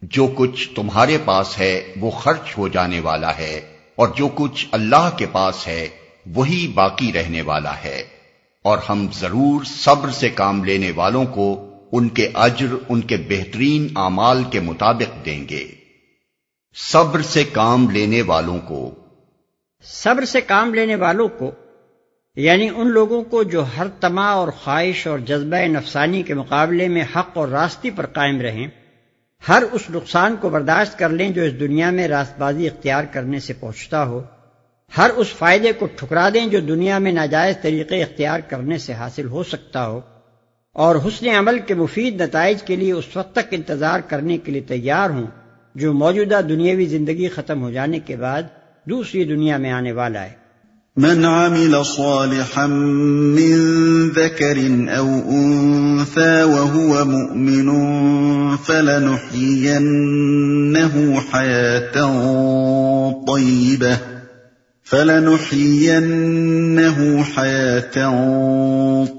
جو 0.02 0.32
کچھ 0.34 0.68
تمہارے 0.74 1.18
پاس 1.24 1.58
ہے 1.58 1.92
وہ 2.00 2.10
خرچ 2.10 2.58
ہو 2.58 2.68
جانے 2.68 3.00
والا 3.00 3.38
ہے 3.38 3.60
اور 3.96 4.08
جو 4.16 4.28
کچھ 4.34 4.66
اللہ 4.72 5.10
کے 5.16 5.26
پاس 5.32 5.66
ہے 5.66 5.88
وہی 6.34 6.66
باقی 6.74 7.12
رہنے 7.12 7.42
والا 7.42 7.72
ہے۔ 7.84 8.15
اور 8.66 8.78
ہم 8.88 9.06
ضرور 9.18 9.64
صبر 9.64 10.10
سے 10.10 10.28
کام 10.28 10.64
لینے 10.64 10.90
والوں 10.90 11.24
کو 11.24 11.70
ان 11.92 12.08
کے 12.08 12.30
اجر، 12.34 12.66
ان 12.88 13.00
کے 13.00 13.16
بہترین 13.16 13.88
اعمال 13.96 14.44
کے 14.44 14.60
مطابق 14.60 15.24
دیں 15.24 15.48
گے۔ 15.50 15.68
صبر 16.74 17.22
سے 17.22 17.44
کام 17.44 17.90
لینے 17.90 18.22
والوں 18.22 18.58
کو۔ 18.58 18.94
صبر 19.82 20.24
سے 20.24 20.40
کام 20.40 20.74
لینے 20.74 20.94
والوں 20.94 21.28
کو 21.28 21.50
یعنی 22.36 22.68
ان 22.76 22.88
لوگوں 22.88 23.22
کو 23.22 23.42
جو 23.42 23.64
ہر 23.76 23.88
تما 23.88 24.28
اور 24.30 24.48
خواہش 24.48 25.06
اور 25.06 25.18
جذبہ 25.18 25.66
نفسانی 25.66 26.22
کے 26.22 26.34
مقابلے 26.34 26.88
میں 26.88 27.02
حق 27.16 27.30
اور 27.34 27.48
راستی 27.48 27.90
پر 27.90 28.06
قائم 28.06 28.40
رہیں، 28.40 28.66
ہر 29.48 29.62
اس 29.72 29.82
نقصان 29.90 30.36
کو 30.40 30.48
برداشت 30.48 30.98
کر 30.98 31.08
لیں 31.08 31.30
جو 31.30 31.42
اس 31.42 31.60
دنیا 31.60 31.90
میں 31.90 32.08
راست 32.08 32.38
بازی 32.38 32.66
اختیار 32.66 33.04
کرنے 33.04 33.40
سے 33.40 33.52
پہنچتا 33.52 34.04
ہو۔ 34.04 34.22
ہر 34.98 35.10
اس 35.16 35.26
فائدے 35.38 35.72
کو 35.72 35.86
ٹھکرا 35.96 36.28
دیں 36.34 36.46
جو 36.46 36.60
دنیا 36.60 36.98
میں 36.98 37.12
ناجائز 37.12 37.56
طریقے 37.62 38.02
اختیار 38.02 38.40
کرنے 38.40 38.78
سے 38.78 38.92
حاصل 38.92 39.26
ہو 39.26 39.42
سکتا 39.42 39.86
ہو 39.86 40.00
اور 40.72 40.96
حسن 40.96 41.28
عمل 41.28 41.58
کے 41.58 41.74
مفید 41.74 42.20
نتائج 42.20 42.62
کے 42.62 42.76
لیے 42.76 42.92
اس 42.92 43.16
وقت 43.16 43.32
تک 43.32 43.48
انتظار 43.50 44.00
کرنے 44.00 44.38
کے 44.38 44.52
لیے 44.52 44.60
تیار 44.60 45.10
ہوں 45.10 45.26
جو 45.74 45.92
موجودہ 45.92 46.40
دنیاوی 46.48 46.86
زندگی 46.86 47.28
ختم 47.28 47.62
ہو 47.62 47.70
جانے 47.70 47.98
کے 47.98 48.16
بعد 48.16 48.42
دوسری 48.84 49.24
دنیا 49.24 49.56
میں 49.56 49.72
آنے 49.72 49.92
والا 49.92 50.22
ہے۔ 50.22 50.46
من 50.96 51.24
عمل 51.24 51.74
صالحا 51.84 52.66
من 52.66 53.54
ذكر 54.08 54.58
او 54.96 55.08
انثى 55.30 56.42
وهو 56.42 57.04
مؤمن 57.04 57.68
فلنحيينه 58.56 59.74
حياه 61.32 61.96
طيبه 63.26 64.15
فلنحيينه 64.86 65.64
حياة 67.24 68.16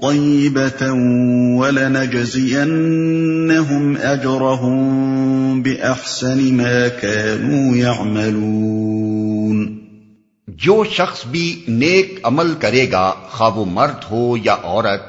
طيبة 0.02 0.92
ولنجزينهم 1.58 3.96
أجرهم 3.96 5.62
بأحسن 5.62 6.54
ما 6.54 6.88
كانوا 6.88 7.76
يعملون 7.76 9.78
جو 10.48 10.84
شخص 10.84 11.26
بھی 11.26 11.64
نیک 11.68 12.20
عمل 12.22 12.54
کرے 12.60 12.86
گا 12.92 13.14
خواب 13.30 13.58
و 13.58 13.64
مرد 13.64 14.10
ہو 14.10 14.36
یا 14.44 14.56
عورت 14.62 15.02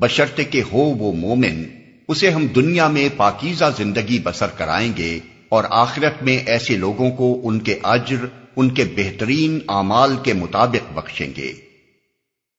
بشرط 0.00 0.40
کے 0.50 0.62
ہو 0.72 0.78
وہ 0.78 1.12
مومن، 1.12 1.64
اسے 2.08 2.30
ہم 2.30 2.46
دنیا 2.46 2.88
میں 2.88 3.08
پاکیزہ 3.16 3.64
زندگی 3.78 4.18
بسر 4.24 4.46
کرائیں 4.56 4.92
گے 4.96 5.18
اور 5.48 5.64
آخرت 5.70 6.22
میں 6.22 6.38
ایسے 6.46 6.76
لوگوں 6.76 7.10
کو 7.10 7.40
ان 7.44 7.58
کے 7.58 7.78
اجر 7.82 8.43
ان 8.56 8.70
کے 8.70 8.84
بہترین 8.84 9.58
اعمال 9.68 10.16
کے 10.22 10.32
مطابق 10.32 10.92
بخشیں 10.94 11.32
گے۔ 11.36 11.52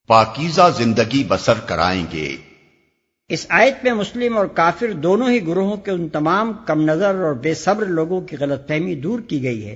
پاکیزہ 0.07 0.71
زندگی 0.77 1.23
بسر 1.27 1.53
کرائیں 1.65 2.05
گے۔ 2.13 2.35
اس 3.29 3.45
آیت 3.49 3.83
میں 3.83 3.93
مسلم 3.93 4.37
اور 4.37 4.45
کافر 4.45 4.91
دونوں 4.91 5.29
ہی 5.29 5.47
گروہوں 5.47 5.77
کے 5.77 5.91
ان 5.91 6.09
تمام 6.09 6.53
کم 6.65 6.81
نظر 6.81 7.15
اور 7.15 7.33
بے 7.33 7.53
صبر 7.53 7.85
لوگوں 7.85 8.21
کی 8.21 8.35
غلط 8.39 8.67
فہمی 8.67 8.95
دور 8.95 9.19
کی 9.19 9.43
گئی 9.43 9.65
ہے، 9.65 9.75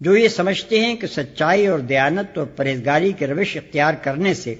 جو 0.00 0.16
یہ 0.16 0.28
سمجھتے 0.28 0.80
ہیں 0.80 0.96
کہ 0.96 1.06
سچائی 1.06 1.66
اور 1.66 1.78
دیانت 1.78 2.38
اور 2.38 2.46
پرہیزگاری 2.46 3.12
کے 3.12 3.26
روش 3.26 3.56
اختیار 3.56 3.94
کرنے 3.94 4.34
سے 4.34 4.54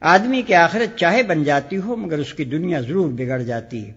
آدمی 0.00 0.42
کی 0.42 0.54
آخرت 0.54 0.98
چاہے 0.98 1.22
بن 1.22 1.44
جاتی 1.44 1.76
ہو، 1.76 1.96
مگر 1.96 2.18
اس 2.18 2.34
کی 2.34 2.44
دنیا 2.44 2.80
ضرور 2.80 3.08
بگڑ 3.08 3.42
جاتی 3.42 3.86
ہے۔ 3.86 3.92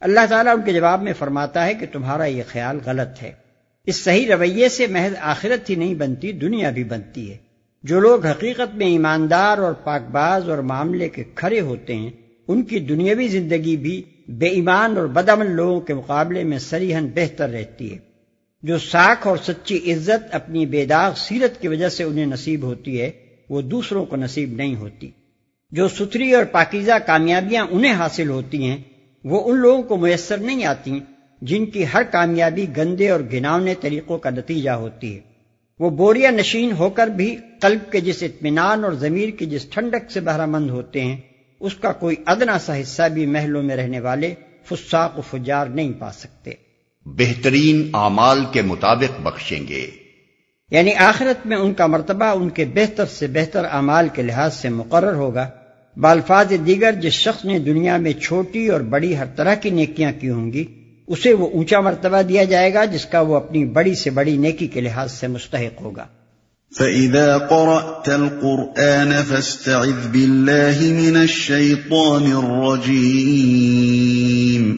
اللہ 0.00 0.26
تعالیٰ 0.30 0.54
ان 0.54 0.62
کے 0.64 0.72
جواب 0.72 1.02
میں 1.02 1.12
فرماتا 1.18 1.66
ہے 1.66 1.74
کہ 1.74 1.86
تمہارا 1.92 2.24
یہ 2.24 2.42
خیال 2.48 2.78
غلط 2.84 3.22
ہے۔ 3.22 3.32
اس 3.86 4.04
صحیح 4.04 4.34
رویے 4.34 4.68
سے 4.68 4.86
محض 4.86 5.12
آخرت 5.20 5.70
ہی 5.70 5.74
نہیں 5.74 5.94
بنتی، 5.94 6.32
دنیا 6.32 6.70
بھی 6.70 6.84
بنتی 6.84 7.30
ہے۔ 7.30 7.36
جو 7.82 8.00
لوگ 8.00 8.26
حقیقت 8.26 8.74
میں 8.74 8.86
ایماندار 8.86 9.58
اور 9.58 9.72
پاک 9.72 10.10
باز 10.10 10.50
اور 10.50 10.58
معاملے 10.58 11.08
کے 11.08 11.24
کھڑے 11.34 11.60
ہوتے 11.60 11.96
ہیں، 11.96 12.10
ان 12.48 12.62
کی 12.62 12.78
دنیاوی 12.78 13.28
زندگی 13.28 13.76
بھی 13.76 14.02
بے 14.28 14.46
ایمان 14.46 14.96
اور 14.96 15.06
بدمن 15.06 15.50
لوگوں 15.50 15.80
کے 15.80 15.94
مقابلے 15.94 16.44
میں 16.44 16.58
سریحن 16.58 17.06
بہتر 17.14 17.48
رہتی 17.48 17.92
ہے۔ 17.92 17.98
جو 18.62 18.78
ساکھ 18.78 19.26
اور 19.26 19.36
سچی 19.36 19.92
عزت 19.92 20.34
اپنی 20.34 20.66
بے 20.66 20.84
داغ 20.84 21.12
سیرت 21.16 21.60
کی 21.60 21.68
وجہ 21.68 21.88
سے 21.88 22.04
انہیں 22.04 22.26
نصیب 22.26 22.62
ہوتی 22.62 23.00
ہے، 23.00 23.10
وہ 23.50 23.62
دوسروں 23.62 24.04
کو 24.04 24.16
نصیب 24.16 24.52
نہیں 24.52 24.76
ہوتی۔ 24.76 25.10
جو 25.70 25.88
ستھری 25.88 26.32
اور 26.32 26.44
پاکیزہ 26.44 26.92
کامیابیاں 27.06 27.66
انہیں 27.70 27.92
حاصل 27.92 28.28
ہوتی 28.28 28.64
ہیں، 28.64 28.76
وہ 29.24 29.52
ان 29.52 29.58
لوگوں 29.58 29.82
کو 29.82 29.96
میسر 29.96 30.36
نہیں 30.36 30.64
آتی۔ 30.64 31.00
جن 31.40 31.66
کی 31.66 31.84
ہر 31.94 32.02
کامیابی 32.02 32.66
گندے 32.76 33.10
اور 33.10 33.20
گھناونے 33.30 33.74
طریقوں 33.80 34.18
کا 34.18 34.30
نتیجہ 34.30 34.70
ہوتی 34.70 35.14
ہے۔ 35.14 35.20
وہ 35.78 35.90
بوریا 35.90 36.30
نشین 36.30 36.72
ہو 36.72 36.90
کر 36.90 37.06
بھی 37.06 37.36
قلب 37.60 37.92
کے 37.92 38.00
جس 38.00 38.22
اطمینان 38.22 38.84
اور 38.84 38.92
ضمیر 38.92 39.28
کی 39.28 39.46
جس 39.46 39.66
ٹھنڈک 39.70 40.10
سے 40.10 40.20
بہرہ 40.20 40.46
مند 40.46 40.70
ہوتے 40.70 41.00
ہیں 41.00 41.16
اس 41.60 41.74
کا 41.74 41.92
کوئی 41.92 42.16
ادنا 42.26 42.58
سا 42.58 42.80
حصہ 42.80 43.02
بھی 43.14 43.26
محلوں 43.26 43.62
میں 43.62 43.76
رہنے 43.76 44.00
والے 44.00 44.34
فساق 44.64 45.18
و 45.18 45.22
فجار 45.22 45.66
نہیں 45.66 45.92
پا 45.98 46.12
سکتے۔ 46.12 46.50
بہترین 47.04 47.90
اعمال 47.94 48.38
کے 48.52 48.62
مطابق 48.62 49.20
بخشیں 49.20 49.68
گے۔ 49.68 49.90
یعنی 50.70 50.94
آخرت 50.94 51.46
میں 51.46 51.56
ان 51.56 51.74
کا 51.74 51.86
مرتبہ 51.86 52.24
ان 52.24 52.48
کے 52.48 52.64
بہتر 52.64 53.06
سے 53.06 53.26
بہتر 53.26 53.64
اعمال 53.64 54.08
کے 54.12 54.22
لحاظ 54.22 54.54
سے 54.54 54.68
مقرر 54.68 55.14
ہوگا۔ 55.14 55.50
بالفاظ 55.96 56.52
دیگر 56.66 56.92
جس 56.92 57.12
شخص 57.12 57.44
نے 57.44 57.58
دنیا 57.58 57.96
میں 57.96 58.12
چھوٹی 58.12 58.68
اور 58.68 58.80
بڑی 58.80 59.16
ہر 59.16 59.24
طرح 59.36 59.54
کی 59.54 59.70
نیکیاں 59.70 60.12
کی 60.20 60.30
ہوں 60.30 60.52
گی 60.52 60.79
اسے 61.10 61.32
وہ 61.32 61.50
اونچا 61.50 61.80
مرتبہ 61.80 62.22
دیا 62.22 62.44
جائے 62.44 62.74
گا 62.74 62.84
جس 62.84 63.06
کا 63.06 63.20
وہ 63.20 63.36
اپنی 63.36 63.64
بڑی 63.64 63.94
سے 63.94 64.10
بڑی 64.10 64.36
نیکی 64.36 64.66
کے 64.66 64.80
لحاظ 64.80 65.12
سے 65.12 65.26
مستحق 65.26 65.80
ہوگا۔ 65.80 66.06
فَإِذَا 66.76 67.38
قَرَأْتَ 67.38 68.10
الْقُرْآنَ 68.10 69.14
فَاسْتَعِذْ 69.28 70.10
بِاللَّهِ 70.10 70.92
مِنَ 70.92 71.18
الشَّيْطَانِ 71.18 72.32
الرَّجِيمِ۔ 72.32 74.76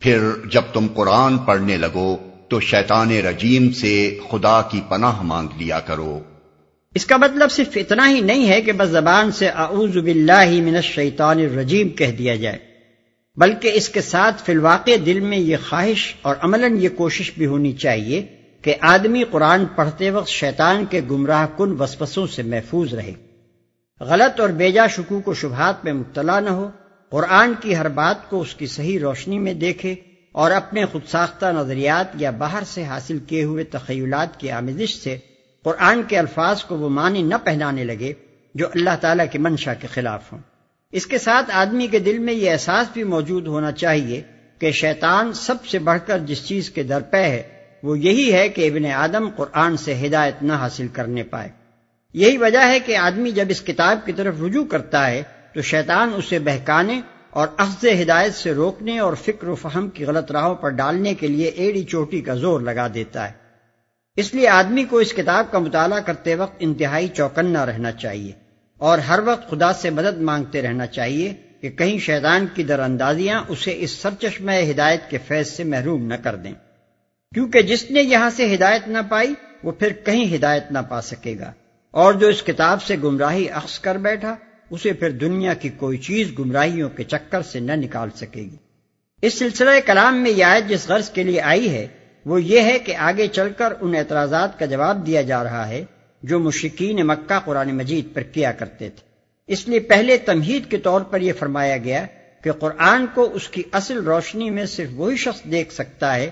پھر 0.00 0.18
جب 0.50 0.62
تم 0.72 0.86
قرآن 0.94 1.38
پڑھنے 1.38 1.76
لگو 1.76 2.16
تو 2.48 2.60
شیطان 2.60 3.10
رجیم 3.10 3.72
سے 3.72 4.18
خدا 4.30 4.62
کی 4.62 4.80
پناہ 4.88 5.22
مانگ 5.22 5.48
لیا 5.58 5.80
کرو۔ 5.80 6.20
اس 6.94 7.06
کا 7.06 7.16
مطلب 7.16 7.50
صرف 7.50 7.76
اتنا 7.76 8.10
ہی 8.10 8.20
نہیں 8.20 8.48
ہے 8.48 8.62
کہ 8.62 8.72
بس 8.72 8.88
زبان 8.88 9.32
سے 9.32 9.48
اعوذ 9.48 9.96
باللہ 9.96 10.50
من 10.50 10.76
الشیطان 10.76 11.38
الرجیم 11.38 11.88
کہہ 11.88 12.06
دیا 12.06 12.36
جائے۔ 12.36 12.67
بلکہ 13.38 13.70
اس 13.74 13.88
کے 13.88 14.00
ساتھ 14.00 14.42
فی 14.44 14.52
الواقع 14.52 14.90
دل 15.06 15.20
میں 15.20 15.38
یہ 15.38 15.56
خواہش 15.68 16.14
اور 16.22 16.36
عملاً 16.40 16.76
یہ 16.76 16.88
کوشش 16.88 17.32
بھی 17.38 17.46
ہونی 17.46 17.72
چاہیے 17.72 18.26
کہ 18.62 18.74
آدمی 18.80 19.22
قرآن 19.30 19.66
پڑھتے 19.66 20.10
وقت 20.10 20.28
شیطان 20.28 20.84
کے 20.84 21.00
گمراہ 21.10 21.46
کن 21.56 21.76
وسوسوں 21.78 22.26
سے 22.26 22.42
محفوظ 22.42 22.94
رہے۔ 22.94 23.12
غلط 24.00 24.40
اور 24.40 24.48
بیجا 24.48 24.86
شکوک 24.86 25.28
و 25.28 25.34
شبہات 25.34 25.84
میں 25.84 25.92
مبتلا 25.92 26.40
نہ 26.40 26.50
ہو، 26.50 26.70
قرآن 27.10 27.52
کی 27.60 27.76
ہر 27.76 27.88
بات 27.88 28.30
کو 28.30 28.40
اس 28.40 28.54
کی 28.54 28.66
صحیح 28.66 28.98
روشنی 29.02 29.38
میں 29.38 29.54
دیکھے 29.54 29.94
اور 30.32 30.50
اپنے 30.50 30.84
خود 30.84 31.02
ساختہ 31.08 31.46
نظریات 31.46 32.06
یا 32.14 32.30
باہر 32.30 32.62
سے 32.66 32.84
حاصل 32.84 33.18
کیے 33.18 33.44
ہوئے 33.44 33.64
تخیلات 33.64 34.40
کی 34.40 34.50
آمدش 34.50 35.02
سے 35.02 35.18
قرآن 35.62 36.02
کے 36.08 36.18
الفاظ 36.18 36.64
کو 36.64 36.78
وہ 36.78 36.88
معنی 36.88 37.22
نہ 37.22 37.34
پہنانے 37.44 37.84
لگے 37.84 38.12
جو 38.54 38.66
اللہ 38.74 38.96
تعالیٰ 39.00 39.26
کی 39.32 39.38
منشا 39.38 39.74
کے 39.74 39.86
خلاف 39.86 40.32
ہوں۔ 40.32 40.38
اس 40.92 41.06
کے 41.06 41.18
ساتھ 41.18 41.50
آدمی 41.52 41.86
کے 41.86 41.98
دل 41.98 42.18
میں 42.18 42.32
یہ 42.32 42.50
احساس 42.50 42.86
بھی 42.92 43.04
موجود 43.04 43.46
ہونا 43.46 43.72
چاہیے 43.72 44.22
کہ 44.58 44.70
شیطان 44.70 45.32
سب 45.32 45.66
سے 45.66 45.78
بڑھ 45.78 45.98
کر 46.06 46.18
جس 46.18 46.46
چیز 46.46 46.70
کے 46.70 46.82
درپے 46.82 47.22
ہے، 47.22 47.42
وہ 47.82 47.98
یہی 47.98 48.32
ہے 48.32 48.48
کہ 48.48 48.68
ابن 48.68 48.86
آدم 48.86 49.28
قرآن 49.36 49.76
سے 49.76 50.06
ہدایت 50.06 50.42
نہ 50.42 50.52
حاصل 50.52 50.88
کرنے 50.88 51.22
پائے۔ 51.22 51.48
یہی 52.14 52.36
وجہ 52.36 52.58
ہے 52.58 52.80
کہ 52.80 52.96
آدمی 52.96 53.30
جب 53.30 53.44
اس 53.48 53.60
کتاب 53.60 54.06
کی 54.06 54.12
طرف 54.12 54.34
رجوع 54.42 54.64
کرتا 54.64 55.10
ہے، 55.10 55.22
تو 55.54 55.62
شیطان 55.62 56.10
اسے 56.16 56.38
بہکانے 56.38 57.00
اور 57.30 57.48
اخذ 57.56 57.84
ہدایت 58.02 58.34
سے 58.34 58.52
روکنے 58.52 58.98
اور 58.98 59.14
فکر 59.14 59.48
و 59.48 59.54
فہم 59.54 59.88
کی 59.88 60.04
غلط 60.04 60.32
راہوں 60.32 60.54
پر 60.54 60.68
ڈالنے 60.68 61.14
کے 61.14 61.26
لیے 61.26 61.48
ایڑی 61.48 61.84
چوٹی 61.84 62.20
کا 62.20 62.34
زور 62.34 62.60
لگا 62.60 62.86
دیتا 62.94 63.26
ہے۔ 63.26 63.32
اس 64.16 64.34
لیے 64.34 64.48
آدمی 64.48 64.84
کو 64.84 64.98
اس 64.98 65.12
کتاب 65.12 65.52
کا 65.52 65.58
مطالعہ 65.58 66.00
کرتے 66.00 66.34
وقت 66.34 66.56
انتہائی 66.58 67.08
چوکنا 67.08 67.66
رہنا 67.66 67.92
چاہیے۔ 67.92 68.47
اور 68.78 68.98
ہر 68.98 69.20
وقت 69.24 69.50
خدا 69.50 69.72
سے 69.72 69.90
مدد 69.90 70.20
مانگتے 70.20 70.62
رہنا 70.62 70.86
چاہیے 70.86 71.34
کہ 71.60 71.70
کہیں 71.70 71.98
شیطان 71.98 72.46
کی 72.54 72.62
در 72.62 72.78
اندازیاں 72.78 73.44
اسے 73.48 73.74
اس 73.76 73.90
سرچشمہ 73.90 74.52
ہدایت 74.70 75.10
کے 75.10 75.18
فیض 75.26 75.48
سے 75.48 75.64
محروم 75.64 76.06
نہ 76.06 76.14
کر 76.14 76.36
دیں۔ 76.36 76.52
کیونکہ 77.34 77.62
جس 77.62 77.90
نے 77.90 78.02
یہاں 78.02 78.30
سے 78.30 78.54
ہدایت 78.54 78.88
نہ 78.88 78.98
پائی، 79.08 79.34
وہ 79.62 79.72
پھر 79.72 79.92
کہیں 79.92 80.36
ہدایت 80.36 80.64
نہ 80.70 80.78
پا 80.88 81.00
سکے 81.00 81.36
گا۔ 81.38 81.52
اور 81.90 82.14
جو 82.14 82.28
اس 82.28 82.42
کتاب 82.42 82.82
سے 82.82 82.96
گمراہی 83.04 83.50
اخذ 83.50 83.78
کر 83.78 83.96
بیٹھا، 83.96 84.36
اسے 84.70 84.92
پھر 84.92 85.10
دنیا 85.10 85.54
کی 85.54 85.68
کوئی 85.68 85.98
چیز 85.98 86.32
گمراہیوں 86.38 86.88
کے 86.88 87.04
چکر 87.04 87.42
سے 87.42 87.60
نہ 87.60 87.72
نکال 87.72 88.08
سکے 88.14 88.40
گی۔ 88.40 88.56
اس 89.22 89.38
سلسلہ 89.38 89.70
کلام 89.86 90.22
میں 90.22 90.30
یہ 90.30 90.44
آیت 90.44 90.68
جس 90.68 90.88
غرض 90.88 91.10
کے 91.10 91.22
لیے 91.22 91.40
آئی 91.40 91.70
ہے، 91.70 91.86
وہ 92.26 92.42
یہ 92.42 92.60
ہے 92.60 92.78
کہ 92.78 92.96
آگے 92.96 93.26
چل 93.26 93.52
کر 93.56 93.72
ان 93.80 93.94
اعتراضات 93.94 94.58
کا 94.58 94.66
جواب 94.66 95.06
دیا 95.06 95.22
جا 95.22 95.44
رہا 95.44 95.68
ہے۔ 95.68 95.84
جو 96.22 96.40
مشکین 96.40 97.06
مکہ 97.06 97.38
قرآن 97.44 97.76
مجید 97.76 98.14
پر 98.14 98.20
کیا 98.20 98.52
کرتے 98.52 98.90
تھے۔ 98.90 99.08
اس 99.46 99.68
لیے 99.68 99.80
پہلے 99.80 100.18
تمہید 100.18 100.70
کے 100.70 100.76
طور 100.76 101.00
پر 101.00 101.20
یہ 101.20 101.32
فرمایا 101.38 101.76
گیا 101.76 102.06
کہ 102.44 102.52
قرآن 102.52 103.06
کو 103.14 103.30
اس 103.32 103.48
کی 103.48 103.62
اصل 103.72 104.04
روشنی 104.04 104.50
میں 104.50 104.66
صرف 104.66 104.88
وہی 104.92 105.16
شخص 105.16 105.50
دیکھ 105.50 105.72
سکتا 105.72 106.16
ہے 106.16 106.30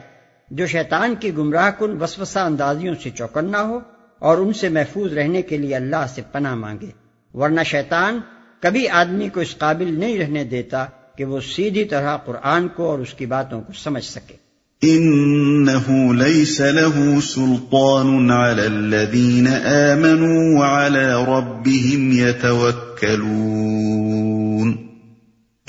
جو 0.51 0.67
شیطان 0.67 1.15
کی 1.15 1.37
گمراہ 1.37 1.71
کن 1.71 2.03
وسوسہ 2.03 2.39
اندازیوں 2.39 2.95
سے 3.03 3.11
چوکنا 3.11 3.63
ہو 3.63 3.81
اور 4.19 4.39
ان 4.39 4.53
سے 4.53 4.69
محفوظ 4.69 5.13
رہنے 5.13 5.43
کے 5.43 5.57
لیے 5.57 5.77
اللہ 5.77 6.07
سے 6.15 6.23
پناہ 6.33 6.55
مانگے۔ 6.55 6.91
ورنہ 7.35 7.61
شیطان 7.63 8.21
کبھی 8.61 8.89
آدمی 8.89 9.29
کو 9.29 9.41
اس 9.41 9.59
قابل 9.59 10.01
نہیں 10.01 10.19
رہنے 10.19 10.45
دیتا 10.45 10.85
کہ 11.17 11.25
وہ 11.25 11.41
سیدھی 11.41 11.85
طرح 11.85 12.17
قرآن 12.17 12.69
کو 12.69 12.91
اور 12.91 12.99
اس 12.99 13.15
کی 13.15 13.27
باتوں 13.27 13.63
کو 13.63 13.73
سمجھ 13.73 14.05
سکے۔ 14.05 14.46
انه 14.83 16.15
ليس 16.15 16.61
له 16.61 17.19
سلطان 17.23 18.31
على 18.31 18.63
الذين 18.63 19.49
امنوا 19.65 20.59
وعلى 20.59 21.25
ربهم 21.25 22.13
يتوكلون. 22.13 24.77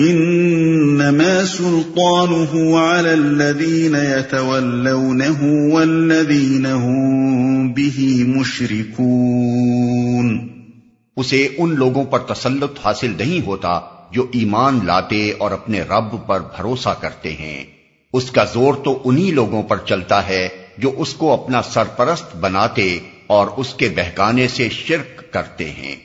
انما 0.00 1.44
سلطانه 1.44 2.76
على 2.76 3.14
الذين 3.14 3.94
يتولونه 3.94 5.72
والذين 5.72 6.66
هم 6.66 7.72
به 7.72 8.22
مشركون. 8.36 10.48
اسے 11.16 11.48
ان 11.58 11.74
لوگوں 11.74 12.04
پر 12.04 12.18
تسلط 12.18 12.78
حاصل 12.84 13.12
نہیں 13.18 13.46
ہوتا 13.46 13.80
جو 14.12 14.26
ایمان 14.32 14.78
لاتے 14.84 15.32
اور 15.38 15.50
اپنے 15.50 15.82
رب 15.82 16.26
پر 16.26 16.40
بھروسہ 16.40 16.94
کرتے 17.00 17.32
ہیں۔ 17.32 17.77
اس 18.12 18.30
کا 18.30 18.44
زور 18.44 18.74
تو 18.74 19.02
انہی 19.04 19.30
لوگوں 19.30 19.62
پر 19.62 19.76
چلتا 19.76 20.28
ہے 20.28 20.48
جو 20.78 20.92
اس 20.96 21.14
کو 21.14 21.32
اپنا 21.32 21.62
سرپرست 21.62 22.36
بناتے 22.36 22.98
اور 23.26 23.46
اس 23.56 23.74
کے 23.74 23.88
بہکانے 23.88 24.48
سے 24.48 24.68
شرک 24.68 25.32
کرتے 25.32 25.70
ہیں۔ 25.70 25.96